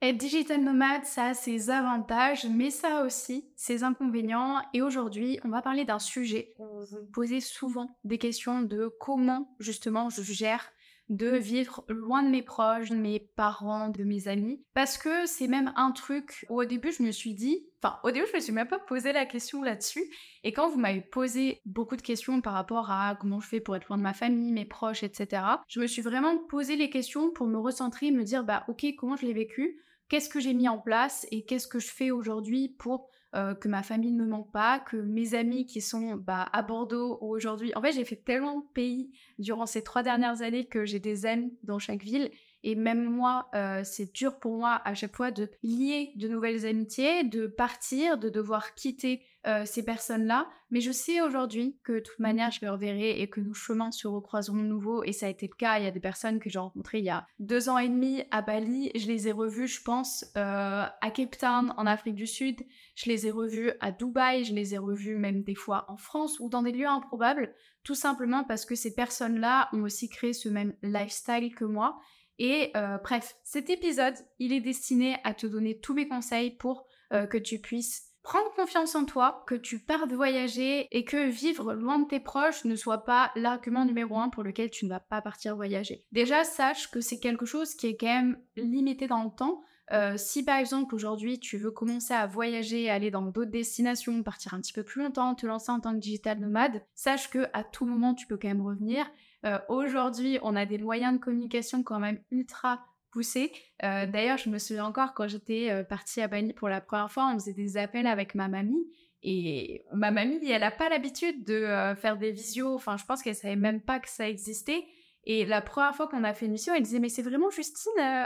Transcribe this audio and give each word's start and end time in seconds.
Être 0.00 0.16
digital 0.16 0.62
nomade, 0.62 1.04
ça 1.04 1.26
a 1.26 1.34
ses 1.34 1.70
avantages, 1.70 2.46
mais 2.46 2.70
ça 2.70 2.98
a 2.98 3.04
aussi 3.04 3.48
ses 3.56 3.82
inconvénients. 3.82 4.62
Et 4.72 4.80
aujourd'hui, 4.80 5.40
on 5.44 5.48
va 5.48 5.60
parler 5.60 5.84
d'un 5.84 5.98
sujet. 5.98 6.54
Vous 6.58 7.04
posez 7.12 7.40
souvent 7.40 7.90
des 8.04 8.18
questions 8.18 8.62
de 8.62 8.94
comment 9.00 9.56
justement 9.58 10.08
je 10.08 10.22
gère 10.22 10.70
de 11.08 11.36
vivre 11.36 11.84
loin 11.88 12.22
de 12.22 12.28
mes 12.28 12.42
proches, 12.42 12.90
de 12.90 12.96
mes 12.96 13.18
parents, 13.18 13.88
de 13.88 14.04
mes 14.04 14.28
amis. 14.28 14.62
Parce 14.74 14.98
que 14.98 15.26
c'est 15.26 15.48
même 15.48 15.72
un 15.74 15.90
truc 15.90 16.44
où 16.50 16.60
au 16.60 16.64
début 16.64 16.92
je 16.92 17.02
me 17.02 17.10
suis 17.10 17.34
dit, 17.34 17.66
enfin 17.82 17.98
au 18.04 18.10
début 18.10 18.26
je 18.30 18.36
me 18.36 18.40
suis 18.40 18.52
même 18.52 18.68
pas 18.68 18.78
posé 18.78 19.12
la 19.12 19.26
question 19.26 19.62
là-dessus. 19.62 20.04
Et 20.44 20.52
quand 20.52 20.68
vous 20.68 20.78
m'avez 20.78 21.00
posé 21.00 21.60
beaucoup 21.64 21.96
de 21.96 22.02
questions 22.02 22.40
par 22.40 22.52
rapport 22.52 22.90
à 22.90 23.16
comment 23.18 23.40
je 23.40 23.48
fais 23.48 23.60
pour 23.60 23.74
être 23.74 23.88
loin 23.88 23.96
de 23.96 24.02
ma 24.02 24.12
famille, 24.12 24.52
mes 24.52 24.66
proches, 24.66 25.02
etc., 25.02 25.42
je 25.66 25.80
me 25.80 25.86
suis 25.86 26.02
vraiment 26.02 26.36
posé 26.48 26.76
les 26.76 26.90
questions 26.90 27.30
pour 27.32 27.46
me 27.46 27.58
recentrer, 27.58 28.10
me 28.10 28.22
dire 28.22 28.44
bah 28.44 28.64
ok 28.68 28.86
comment 28.96 29.16
je 29.16 29.26
l'ai 29.26 29.32
vécu, 29.32 29.80
qu'est-ce 30.08 30.28
que 30.28 30.40
j'ai 30.40 30.54
mis 30.54 30.68
en 30.68 30.78
place 30.78 31.26
et 31.30 31.44
qu'est-ce 31.44 31.68
que 31.68 31.78
je 31.78 31.88
fais 31.88 32.10
aujourd'hui 32.10 32.68
pour 32.78 33.10
euh, 33.34 33.54
que 33.54 33.68
ma 33.68 33.82
famille 33.82 34.12
ne 34.12 34.24
me 34.24 34.28
manque 34.28 34.50
pas, 34.52 34.78
que 34.78 34.96
mes 34.96 35.34
amis 35.34 35.66
qui 35.66 35.82
sont 35.82 36.16
bah, 36.16 36.48
à 36.52 36.62
Bordeaux 36.62 37.18
aujourd'hui. 37.20 37.72
En 37.76 37.82
fait, 37.82 37.92
j'ai 37.92 38.06
fait 38.06 38.16
tellement 38.16 38.60
de 38.60 38.66
pays 38.72 39.10
durant 39.38 39.66
ces 39.66 39.82
trois 39.82 40.02
dernières 40.02 40.40
années 40.40 40.64
que 40.64 40.86
j'ai 40.86 40.98
des 40.98 41.26
amis 41.26 41.58
dans 41.62 41.78
chaque 41.78 42.02
ville. 42.02 42.30
Et 42.62 42.74
même 42.74 43.04
moi, 43.04 43.48
euh, 43.54 43.82
c'est 43.84 44.12
dur 44.12 44.38
pour 44.38 44.56
moi 44.58 44.80
à 44.84 44.94
chaque 44.94 45.14
fois 45.14 45.30
de 45.30 45.50
lier 45.62 46.12
de 46.16 46.28
nouvelles 46.28 46.66
amitiés, 46.66 47.24
de 47.24 47.46
partir, 47.46 48.18
de 48.18 48.28
devoir 48.28 48.74
quitter 48.74 49.22
euh, 49.46 49.64
ces 49.64 49.84
personnes-là. 49.84 50.48
Mais 50.70 50.80
je 50.80 50.90
sais 50.90 51.20
aujourd'hui 51.20 51.78
que 51.84 51.92
de 51.92 52.00
toute 52.00 52.18
manière, 52.18 52.50
je 52.50 52.60
les 52.60 52.68
reverrai 52.68 53.20
et 53.20 53.30
que 53.30 53.40
nos 53.40 53.54
chemins 53.54 53.92
se 53.92 54.08
recroiseront 54.08 54.56
de 54.56 54.62
nouveau. 54.62 55.04
Et 55.04 55.12
ça 55.12 55.26
a 55.26 55.28
été 55.28 55.46
le 55.46 55.54
cas. 55.54 55.78
Il 55.78 55.84
y 55.84 55.86
a 55.86 55.92
des 55.92 56.00
personnes 56.00 56.40
que 56.40 56.50
j'ai 56.50 56.58
rencontrées 56.58 56.98
il 56.98 57.04
y 57.04 57.10
a 57.10 57.26
deux 57.38 57.68
ans 57.68 57.78
et 57.78 57.88
demi 57.88 58.24
à 58.32 58.42
Bali. 58.42 58.90
Je 58.96 59.06
les 59.06 59.28
ai 59.28 59.32
revues, 59.32 59.68
je 59.68 59.82
pense, 59.82 60.24
euh, 60.36 60.84
à 61.00 61.10
Cape 61.10 61.38
Town, 61.38 61.72
en 61.76 61.86
Afrique 61.86 62.16
du 62.16 62.26
Sud. 62.26 62.60
Je 62.96 63.08
les 63.08 63.28
ai 63.28 63.30
revues 63.30 63.70
à 63.80 63.92
Dubaï. 63.92 64.44
Je 64.44 64.54
les 64.54 64.74
ai 64.74 64.78
revues 64.78 65.16
même 65.16 65.44
des 65.44 65.54
fois 65.54 65.86
en 65.88 65.96
France 65.96 66.40
ou 66.40 66.48
dans 66.48 66.62
des 66.62 66.72
lieux 66.72 66.88
improbables. 66.88 67.54
Tout 67.84 67.94
simplement 67.94 68.42
parce 68.44 68.66
que 68.66 68.74
ces 68.74 68.94
personnes-là 68.94 69.68
ont 69.72 69.82
aussi 69.82 70.08
créé 70.08 70.32
ce 70.32 70.48
même 70.48 70.74
lifestyle 70.82 71.54
que 71.54 71.64
moi. 71.64 71.98
Et 72.38 72.70
euh, 72.76 72.98
bref, 72.98 73.36
cet 73.44 73.70
épisode, 73.70 74.14
il 74.38 74.52
est 74.52 74.60
destiné 74.60 75.16
à 75.24 75.34
te 75.34 75.46
donner 75.46 75.78
tous 75.80 75.94
mes 75.94 76.08
conseils 76.08 76.50
pour 76.50 76.86
que 77.10 77.38
tu 77.38 77.58
puisses 77.58 78.08
prendre 78.22 78.52
confiance 78.54 78.94
en 78.94 79.06
toi, 79.06 79.42
que 79.46 79.54
tu 79.54 79.78
partes 79.78 80.12
voyager 80.12 80.86
et 80.90 81.06
que 81.06 81.30
vivre 81.30 81.72
loin 81.72 81.98
de 81.98 82.06
tes 82.06 82.20
proches 82.20 82.66
ne 82.66 82.76
soit 82.76 83.06
pas 83.06 83.32
l'argument 83.36 83.86
numéro 83.86 84.18
un 84.18 84.28
pour 84.28 84.42
lequel 84.42 84.70
tu 84.70 84.84
ne 84.84 84.90
vas 84.90 85.00
pas 85.00 85.22
partir 85.22 85.56
voyager. 85.56 86.04
Déjà, 86.12 86.44
sache 86.44 86.90
que 86.90 87.00
c'est 87.00 87.20
quelque 87.20 87.46
chose 87.46 87.74
qui 87.74 87.86
est 87.86 87.96
quand 87.96 88.06
même 88.06 88.38
limité 88.56 89.06
dans 89.06 89.24
le 89.24 89.30
temps. 89.30 89.62
Euh, 89.92 90.18
si 90.18 90.44
par 90.44 90.58
exemple 90.58 90.94
aujourd'hui 90.94 91.40
tu 91.40 91.56
veux 91.56 91.70
commencer 91.70 92.12
à 92.12 92.26
voyager, 92.26 92.90
aller 92.90 93.10
dans 93.10 93.22
d'autres 93.22 93.50
destinations, 93.50 94.22
partir 94.22 94.52
un 94.52 94.60
petit 94.60 94.74
peu 94.74 94.82
plus 94.82 95.02
longtemps, 95.02 95.34
te 95.34 95.46
lancer 95.46 95.72
en 95.72 95.80
tant 95.80 95.94
que 95.94 96.00
digital 96.00 96.38
nomade, 96.38 96.82
sache 96.94 97.30
que 97.30 97.46
à 97.54 97.64
tout 97.64 97.86
moment 97.86 98.12
tu 98.12 98.26
peux 98.26 98.36
quand 98.36 98.48
même 98.48 98.60
revenir. 98.60 99.10
Euh, 99.44 99.58
aujourd'hui, 99.68 100.38
on 100.42 100.56
a 100.56 100.66
des 100.66 100.78
moyens 100.78 101.14
de 101.14 101.18
communication 101.18 101.82
quand 101.82 102.00
même 102.00 102.20
ultra 102.30 102.84
poussé. 103.10 103.52
Euh, 103.82 104.06
d'ailleurs, 104.06 104.38
je 104.38 104.50
me 104.50 104.58
souviens 104.58 104.84
encore 104.84 105.14
quand 105.14 105.28
j'étais 105.28 105.70
euh, 105.70 105.84
partie 105.84 106.20
à 106.20 106.28
Bali 106.28 106.52
pour 106.52 106.68
la 106.68 106.80
première 106.80 107.10
fois, 107.10 107.30
on 107.32 107.38
faisait 107.38 107.54
des 107.54 107.76
appels 107.76 108.06
avec 108.06 108.34
ma 108.34 108.48
mamie. 108.48 108.86
Et 109.22 109.84
ma 109.92 110.10
mamie, 110.10 110.38
elle 110.48 110.60
n'a 110.60 110.70
pas 110.70 110.88
l'habitude 110.88 111.44
de 111.44 111.66
faire 111.96 112.16
des 112.18 112.30
visios. 112.30 112.72
Enfin, 112.74 112.96
je 112.96 113.04
pense 113.04 113.20
qu'elle 113.20 113.34
savait 113.34 113.56
même 113.56 113.80
pas 113.80 113.98
que 113.98 114.08
ça 114.08 114.28
existait. 114.28 114.84
Et 115.30 115.44
la 115.44 115.60
première 115.60 115.94
fois 115.94 116.08
qu'on 116.08 116.24
a 116.24 116.32
fait 116.32 116.46
une 116.46 116.52
mission, 116.52 116.74
elle 116.74 116.82
disait 116.82 117.00
mais 117.00 117.10
c'est 117.10 117.22
vraiment 117.22 117.50
Justine 117.50 117.92
euh, 117.98 118.24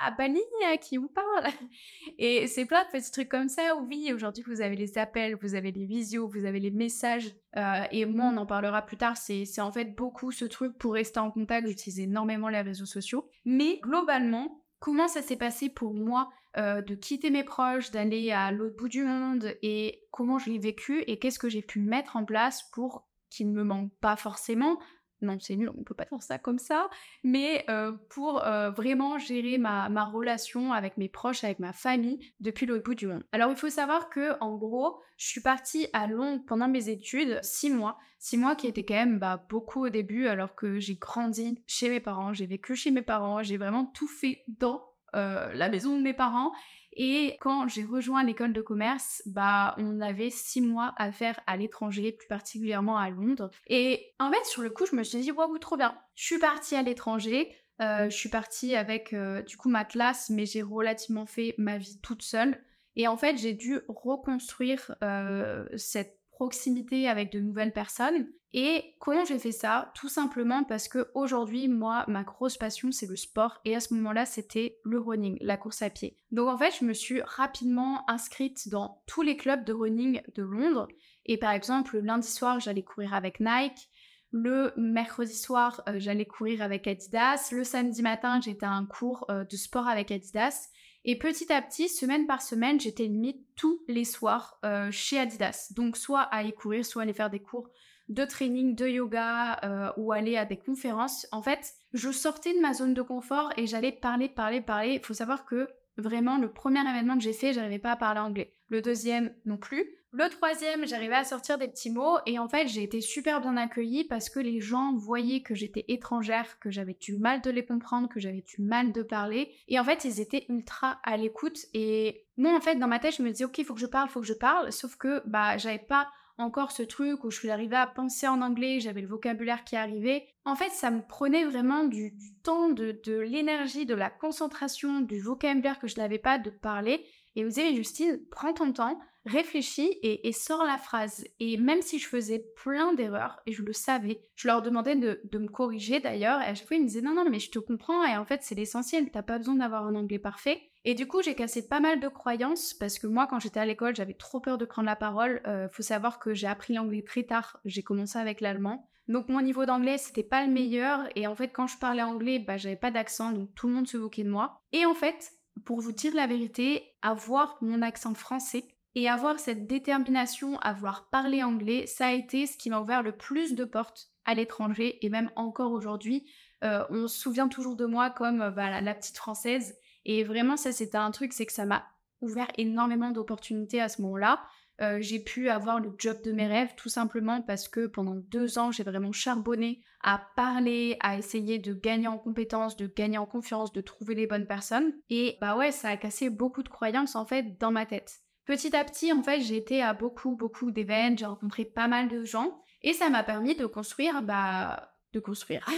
à, 0.00 0.10
Bali 0.10 0.40
euh, 0.64 0.76
qui 0.78 0.96
vous 0.96 1.08
parle? 1.08 1.46
Et 2.18 2.48
c'est 2.48 2.64
plein 2.64 2.82
de 2.84 2.90
petits 2.90 3.12
trucs 3.12 3.28
comme 3.28 3.48
ça 3.48 3.76
où 3.76 3.86
oui, 3.86 4.10
aujourd'hui 4.12 4.42
vous 4.44 4.60
avez 4.60 4.74
les 4.74 4.98
appels, 4.98 5.36
vous 5.40 5.54
avez 5.54 5.70
les 5.70 5.86
visios, 5.86 6.26
vous 6.26 6.44
avez 6.44 6.58
les 6.58 6.72
messages. 6.72 7.36
Euh, 7.56 7.84
et 7.92 8.04
moi, 8.04 8.32
on 8.34 8.36
en 8.36 8.46
parlera 8.46 8.82
plus 8.82 8.96
tard. 8.96 9.16
C'est 9.16 9.60
en 9.60 9.70
fait 9.70 9.94
beaucoup 9.94 10.32
ce 10.32 10.44
truc 10.44 10.76
pour 10.76 10.94
rester 10.94 11.20
en 11.20 11.30
contact. 11.30 11.68
J'utilise 11.68 12.00
énormément 12.00 12.48
les 12.48 12.62
réseaux 12.62 12.84
sociaux. 12.84 13.30
Mais 13.44 13.78
globalement, 13.78 14.64
comment 14.80 15.06
ça 15.06 15.22
s'est 15.22 15.36
passé 15.36 15.68
pour 15.68 15.94
moi 15.94 16.30
de 16.56 16.94
quitter 16.96 17.30
mes 17.30 17.44
proches, 17.44 17.92
d'aller 17.92 18.32
à 18.32 18.50
l'autre 18.50 18.76
bout 18.76 18.88
du 18.88 19.04
monde? 19.04 19.54
Et 19.62 20.02
comment 20.10 20.38
je 20.38 20.50
l'ai 20.50 20.58
vécu? 20.58 21.04
Et 21.06 21.20
qu'est-ce 21.20 21.38
que 21.38 21.48
j'ai 21.48 21.62
pu 21.62 21.78
mettre 21.78 22.16
en 22.16 22.24
place 22.24 22.64
pour 22.72 23.06
qu'il 23.30 23.48
ne 23.50 23.54
me 23.54 23.64
manque 23.64 23.92
pas 24.00 24.16
forcément, 24.16 24.78
non 25.22 25.38
c'est 25.40 25.56
nul, 25.56 25.70
on 25.76 25.82
peut 25.82 25.94
pas 25.94 26.04
faire 26.04 26.22
ça 26.22 26.38
comme 26.38 26.58
ça, 26.58 26.88
mais 27.22 27.64
euh, 27.68 27.92
pour 28.08 28.44
euh, 28.44 28.70
vraiment 28.70 29.18
gérer 29.18 29.58
ma, 29.58 29.88
ma, 29.88 30.04
relation 30.04 30.72
avec 30.72 30.96
mes 30.96 31.08
proches, 31.08 31.44
avec 31.44 31.58
ma 31.58 31.72
famille 31.72 32.18
depuis 32.40 32.66
le 32.66 32.78
bout 32.78 32.94
du 32.94 33.06
monde. 33.06 33.24
Alors 33.32 33.50
il 33.50 33.56
faut 33.56 33.70
savoir 33.70 34.10
que 34.10 34.36
en 34.40 34.56
gros, 34.56 35.00
je 35.16 35.26
suis 35.26 35.40
partie 35.40 35.88
à 35.92 36.06
Londres 36.06 36.42
pendant 36.46 36.68
mes 36.68 36.88
études, 36.88 37.38
six 37.42 37.70
mois, 37.70 37.98
six 38.18 38.36
mois 38.36 38.56
qui 38.56 38.66
étaient 38.66 38.84
quand 38.84 38.94
même 38.94 39.18
bah, 39.18 39.44
beaucoup 39.48 39.86
au 39.86 39.88
début, 39.88 40.26
alors 40.26 40.54
que 40.54 40.78
j'ai 40.78 40.94
grandi 40.94 41.62
chez 41.66 41.88
mes 41.88 42.00
parents, 42.00 42.32
j'ai 42.32 42.46
vécu 42.46 42.76
chez 42.76 42.90
mes 42.90 43.02
parents, 43.02 43.42
j'ai 43.42 43.56
vraiment 43.56 43.86
tout 43.86 44.08
fait 44.08 44.42
dans 44.48 44.84
euh, 45.16 45.52
la 45.54 45.68
maison 45.68 45.96
de 45.96 46.02
mes 46.02 46.14
parents 46.14 46.52
et 46.92 47.36
quand 47.40 47.68
j'ai 47.68 47.84
rejoint 47.84 48.24
l'école 48.24 48.52
de 48.52 48.62
commerce, 48.62 49.22
bah, 49.26 49.74
on 49.78 50.00
avait 50.00 50.30
six 50.30 50.60
mois 50.60 50.92
à 50.96 51.12
faire 51.12 51.38
à 51.46 51.56
l'étranger, 51.56 52.12
plus 52.12 52.26
particulièrement 52.26 52.98
à 52.98 53.10
Londres. 53.10 53.50
Et 53.68 54.12
en 54.18 54.30
fait, 54.30 54.44
sur 54.44 54.62
le 54.62 54.70
coup, 54.70 54.86
je 54.86 54.96
me 54.96 55.04
suis 55.04 55.20
dit, 55.20 55.30
waouh, 55.30 55.58
trop 55.58 55.76
bien. 55.76 55.96
Je 56.14 56.24
suis 56.24 56.38
partie 56.38 56.74
à 56.74 56.82
l'étranger. 56.82 57.54
Euh, 57.80 58.10
je 58.10 58.16
suis 58.16 58.28
partie 58.28 58.74
avec 58.74 59.12
euh, 59.12 59.42
du 59.42 59.56
coup 59.56 59.70
ma 59.70 59.84
classe, 59.84 60.30
mais 60.30 60.44
j'ai 60.46 60.62
relativement 60.62 61.26
fait 61.26 61.54
ma 61.58 61.78
vie 61.78 61.98
toute 62.02 62.22
seule. 62.22 62.62
Et 62.96 63.06
en 63.08 63.16
fait, 63.16 63.38
j'ai 63.38 63.54
dû 63.54 63.80
reconstruire 63.88 64.94
euh, 65.02 65.64
cette 65.76 66.19
proximité 66.40 67.06
avec 67.06 67.30
de 67.30 67.38
nouvelles 67.38 67.74
personnes. 67.74 68.26
Et 68.54 68.94
comment 68.98 69.26
j'ai 69.26 69.38
fait 69.38 69.52
ça 69.52 69.92
Tout 69.94 70.08
simplement 70.08 70.64
parce 70.64 70.88
que 70.88 71.10
aujourd'hui, 71.14 71.68
moi, 71.68 72.06
ma 72.08 72.24
grosse 72.24 72.56
passion, 72.56 72.90
c'est 72.92 73.06
le 73.06 73.14
sport. 73.14 73.60
Et 73.66 73.76
à 73.76 73.80
ce 73.80 73.92
moment-là, 73.92 74.24
c'était 74.24 74.78
le 74.82 74.98
running, 74.98 75.36
la 75.42 75.58
course 75.58 75.82
à 75.82 75.90
pied. 75.90 76.16
Donc 76.32 76.48
en 76.48 76.56
fait, 76.56 76.74
je 76.80 76.86
me 76.86 76.94
suis 76.94 77.20
rapidement 77.20 78.08
inscrite 78.10 78.70
dans 78.70 79.02
tous 79.06 79.20
les 79.20 79.36
clubs 79.36 79.64
de 79.64 79.74
running 79.74 80.22
de 80.34 80.42
Londres. 80.42 80.88
Et 81.26 81.36
par 81.36 81.52
exemple, 81.52 81.96
le 81.96 82.06
lundi 82.06 82.28
soir, 82.28 82.58
j'allais 82.58 82.84
courir 82.84 83.12
avec 83.12 83.38
Nike. 83.40 83.90
Le 84.32 84.72
mercredi 84.78 85.36
soir, 85.36 85.82
euh, 85.88 85.96
j'allais 85.98 86.24
courir 86.24 86.62
avec 86.62 86.86
Adidas. 86.86 87.50
Le 87.52 87.64
samedi 87.64 88.00
matin, 88.00 88.40
j'étais 88.40 88.64
à 88.64 88.70
un 88.70 88.86
cours 88.86 89.26
euh, 89.28 89.44
de 89.44 89.56
sport 89.56 89.88
avec 89.88 90.10
Adidas. 90.10 90.70
Et 91.04 91.18
petit 91.18 91.52
à 91.52 91.62
petit, 91.62 91.88
semaine 91.88 92.26
par 92.26 92.42
semaine, 92.42 92.78
j'étais 92.78 93.04
limite 93.04 93.46
tous 93.56 93.80
les 93.88 94.04
soirs 94.04 94.58
euh, 94.64 94.90
chez 94.90 95.18
Adidas. 95.18 95.72
Donc 95.74 95.96
soit 95.96 96.20
à 96.20 96.36
aller 96.36 96.52
courir, 96.52 96.84
soit 96.84 97.02
aller 97.02 97.14
faire 97.14 97.30
des 97.30 97.40
cours 97.40 97.70
de 98.08 98.24
training, 98.24 98.74
de 98.74 98.86
yoga 98.86 99.60
euh, 99.64 99.92
ou 99.96 100.12
aller 100.12 100.36
à 100.36 100.44
des 100.44 100.58
conférences. 100.58 101.26
En 101.32 101.42
fait, 101.42 101.72
je 101.94 102.10
sortais 102.10 102.54
de 102.54 102.60
ma 102.60 102.74
zone 102.74 102.92
de 102.92 103.02
confort 103.02 103.52
et 103.56 103.66
j'allais 103.66 103.92
parler, 103.92 104.28
parler, 104.28 104.60
parler. 104.60 104.94
Il 104.94 105.00
faut 105.04 105.14
savoir 105.14 105.46
que 105.46 105.68
vraiment, 105.96 106.36
le 106.36 106.52
premier 106.52 106.80
événement 106.80 107.16
que 107.16 107.22
j'ai 107.22 107.32
fait, 107.32 107.52
j'arrivais 107.52 107.78
pas 107.78 107.92
à 107.92 107.96
parler 107.96 108.20
anglais. 108.20 108.54
Le 108.68 108.82
deuxième 108.82 109.34
non 109.46 109.56
plus. 109.56 109.99
Le 110.12 110.28
troisième, 110.28 110.88
j'arrivais 110.88 111.14
à 111.14 111.24
sortir 111.24 111.56
des 111.56 111.68
petits 111.68 111.90
mots 111.90 112.18
et 112.26 112.40
en 112.40 112.48
fait 112.48 112.66
j'ai 112.66 112.82
été 112.82 113.00
super 113.00 113.40
bien 113.40 113.56
accueillie 113.56 114.02
parce 114.02 114.28
que 114.28 114.40
les 114.40 114.60
gens 114.60 114.92
voyaient 114.96 115.42
que 115.42 115.54
j'étais 115.54 115.84
étrangère, 115.86 116.58
que 116.58 116.68
j'avais 116.68 116.96
du 117.00 117.16
mal 117.16 117.40
de 117.42 117.50
les 117.50 117.64
comprendre, 117.64 118.08
que 118.08 118.18
j'avais 118.18 118.42
du 118.42 118.60
mal 118.60 118.90
de 118.90 119.02
parler 119.02 119.54
et 119.68 119.78
en 119.78 119.84
fait 119.84 120.04
ils 120.04 120.20
étaient 120.20 120.46
ultra 120.48 120.98
à 121.04 121.16
l'écoute 121.16 121.58
et 121.74 122.26
moi 122.36 122.56
en 122.56 122.60
fait 122.60 122.74
dans 122.74 122.88
ma 122.88 122.98
tête 122.98 123.14
je 123.18 123.22
me 123.22 123.30
disais 123.30 123.44
ok 123.44 123.58
il 123.58 123.64
faut 123.64 123.74
que 123.74 123.80
je 123.80 123.86
parle, 123.86 124.08
faut 124.08 124.20
que 124.20 124.26
je 124.26 124.34
parle 124.34 124.72
sauf 124.72 124.96
que 124.96 125.22
bah 125.26 125.56
j'avais 125.58 125.78
pas 125.78 126.08
encore 126.40 126.72
ce 126.72 126.82
truc 126.82 127.22
où 127.24 127.30
je 127.30 127.38
suis 127.38 127.50
arrivée 127.50 127.76
à 127.76 127.86
penser 127.86 128.26
en 128.26 128.42
anglais, 128.42 128.80
j'avais 128.80 129.02
le 129.02 129.06
vocabulaire 129.06 129.64
qui 129.64 129.76
arrivait. 129.76 130.26
En 130.44 130.56
fait, 130.56 130.70
ça 130.70 130.90
me 130.90 131.02
prenait 131.02 131.44
vraiment 131.44 131.84
du, 131.84 132.14
temps, 132.42 132.70
de, 132.70 132.98
de 133.04 133.18
l'énergie, 133.18 133.86
de 133.86 133.94
la 133.94 134.10
concentration, 134.10 135.00
du 135.00 135.20
vocabulaire 135.20 135.78
que 135.78 135.86
je 135.86 135.98
n'avais 135.98 136.18
pas 136.18 136.38
de 136.38 136.50
parler. 136.50 137.04
Et 137.36 137.44
vous 137.44 137.50
savez, 137.52 137.74
Justine, 137.74 138.20
prends 138.30 138.52
ton 138.52 138.72
temps, 138.72 138.98
réfléchis 139.26 139.98
et, 140.02 140.32
sors 140.32 140.64
la 140.64 140.78
phrase. 140.78 141.24
Et 141.38 141.56
même 141.56 141.82
si 141.82 141.98
je 141.98 142.08
faisais 142.08 142.44
plein 142.56 142.92
d'erreurs, 142.92 143.40
et 143.46 143.52
je 143.52 143.62
le 143.62 143.72
savais, 143.72 144.22
je 144.34 144.48
leur 144.48 144.62
demandais 144.62 144.96
de, 144.96 145.20
de 145.24 145.38
me 145.38 145.48
corriger 145.48 146.00
d'ailleurs, 146.00 146.40
et 146.40 146.46
à 146.46 146.54
chaque 146.54 146.66
fois 146.66 146.76
ils 146.76 146.82
me 146.82 146.86
disaient 146.86 147.02
non, 147.02 147.14
non, 147.14 147.28
mais 147.30 147.38
je 147.38 147.50
te 147.50 147.58
comprends, 147.58 148.04
et 148.04 148.16
en 148.16 148.24
fait 148.24 148.42
c'est 148.42 148.54
l'essentiel, 148.54 149.10
t'as 149.10 149.22
pas 149.22 149.38
besoin 149.38 149.56
d'avoir 149.56 149.86
un 149.86 149.94
anglais 149.94 150.18
parfait. 150.18 150.62
Et 150.84 150.94
du 150.94 151.06
coup, 151.06 151.20
j'ai 151.20 151.34
cassé 151.34 151.68
pas 151.68 151.80
mal 151.80 152.00
de 152.00 152.08
croyances, 152.08 152.72
parce 152.72 152.98
que 152.98 153.06
moi, 153.06 153.26
quand 153.26 153.38
j'étais 153.38 153.60
à 153.60 153.66
l'école, 153.66 153.94
j'avais 153.94 154.14
trop 154.14 154.40
peur 154.40 154.56
de 154.56 154.64
prendre 154.64 154.86
la 154.86 154.96
parole. 154.96 155.42
Euh, 155.46 155.68
faut 155.68 155.82
savoir 155.82 156.18
que 156.18 156.32
j'ai 156.32 156.46
appris 156.46 156.72
l'anglais 156.72 157.02
très 157.02 157.24
tard, 157.24 157.60
j'ai 157.66 157.82
commencé 157.82 158.18
avec 158.18 158.40
l'allemand. 158.40 158.88
Donc 159.06 159.28
mon 159.28 159.42
niveau 159.42 159.66
d'anglais, 159.66 159.98
c'était 159.98 160.22
pas 160.22 160.46
le 160.46 160.52
meilleur, 160.52 161.06
et 161.16 161.26
en 161.26 161.34
fait, 161.34 161.48
quand 161.48 161.66
je 161.66 161.76
parlais 161.76 162.02
anglais, 162.02 162.38
bah 162.38 162.56
j'avais 162.56 162.76
pas 162.76 162.90
d'accent, 162.90 163.32
donc 163.32 163.52
tout 163.54 163.66
le 163.66 163.74
monde 163.74 163.88
se 163.88 163.96
moquait 163.96 164.22
de 164.22 164.30
moi. 164.30 164.62
Et 164.72 164.86
en 164.86 164.94
fait, 164.94 165.32
pour 165.64 165.80
vous 165.80 165.92
dire 165.92 166.14
la 166.14 166.26
vérité, 166.26 166.84
avoir 167.02 167.56
mon 167.60 167.82
accent 167.82 168.14
français 168.14 168.64
et 168.94 169.08
avoir 169.08 169.38
cette 169.38 169.66
détermination 169.66 170.58
à 170.60 170.72
vouloir 170.72 171.08
parler 171.10 171.42
anglais, 171.42 171.86
ça 171.86 172.08
a 172.08 172.12
été 172.12 172.46
ce 172.46 172.56
qui 172.56 172.70
m'a 172.70 172.80
ouvert 172.80 173.02
le 173.02 173.12
plus 173.12 173.54
de 173.54 173.64
portes 173.64 174.10
à 174.24 174.34
l'étranger 174.34 175.04
et 175.04 175.08
même 175.08 175.30
encore 175.36 175.72
aujourd'hui. 175.72 176.28
Euh, 176.64 176.84
on 176.90 177.08
se 177.08 177.18
souvient 177.18 177.48
toujours 177.48 177.76
de 177.76 177.86
moi 177.86 178.10
comme 178.10 178.42
euh, 178.42 178.50
bah, 178.50 178.80
la, 178.80 178.94
petite 178.94 179.16
française 179.16 179.78
Et 180.04 180.24
vraiment, 180.24 180.56
ça, 180.56 180.72
c'était 180.72 180.98
un 180.98 181.10
truc, 181.10 181.32
c'est 181.32 181.46
que 181.46 181.52
ça 181.52 181.64
m'a 181.64 181.84
ouvert 182.20 182.48
énormément 182.58 183.10
d'opportunités 183.10 183.80
à 183.80 183.88
ce 183.88 184.02
moment-là. 184.02 184.42
Euh, 184.80 184.98
j'ai 185.00 185.18
pu 185.18 185.48
avoir 185.48 185.78
le 185.80 185.92
job 185.98 186.22
de 186.22 186.32
mes 186.32 186.46
rêves 186.46 186.74
tout 186.76 186.88
simplement 186.88 187.42
parce 187.42 187.68
que 187.68 187.86
pendant 187.86 188.14
deux 188.14 188.58
ans, 188.58 188.72
j'ai 188.72 188.82
vraiment 188.82 189.12
charbonné 189.12 189.82
à 190.02 190.22
parler, 190.36 190.96
à 191.00 191.18
essayer 191.18 191.58
de 191.58 191.74
gagner 191.74 192.08
en 192.08 192.18
compétences, 192.18 192.76
de 192.76 192.86
gagner 192.86 193.18
en 193.18 193.26
confiance, 193.26 193.72
de 193.72 193.80
trouver 193.82 194.14
les 194.14 194.26
bonnes 194.26 194.46
personnes. 194.46 194.94
Et 195.10 195.36
bah 195.40 195.56
ouais, 195.56 195.70
ça 195.70 195.90
a 195.90 195.96
cassé 195.96 196.30
beaucoup 196.30 196.62
de 196.62 196.70
croyances 196.70 197.14
en 197.14 197.26
fait 197.26 197.58
dans 197.58 197.70
ma 197.70 197.84
tête. 197.84 198.20
Petit 198.46 198.74
à 198.74 198.84
petit, 198.84 199.12
en 199.12 199.22
fait, 199.22 199.40
j'ai 199.40 199.56
été 199.56 199.82
à 199.82 199.92
beaucoup, 199.92 200.34
beaucoup 200.34 200.70
d'événements, 200.70 201.16
j'ai 201.16 201.26
rencontré 201.26 201.64
pas 201.64 201.86
mal 201.86 202.08
de 202.08 202.24
gens 202.24 202.62
et 202.82 202.94
ça 202.94 203.10
m'a 203.10 203.22
permis 203.22 203.54
de 203.54 203.66
construire, 203.66 204.22
bah, 204.22 204.94
de 205.12 205.20
construire, 205.20 205.68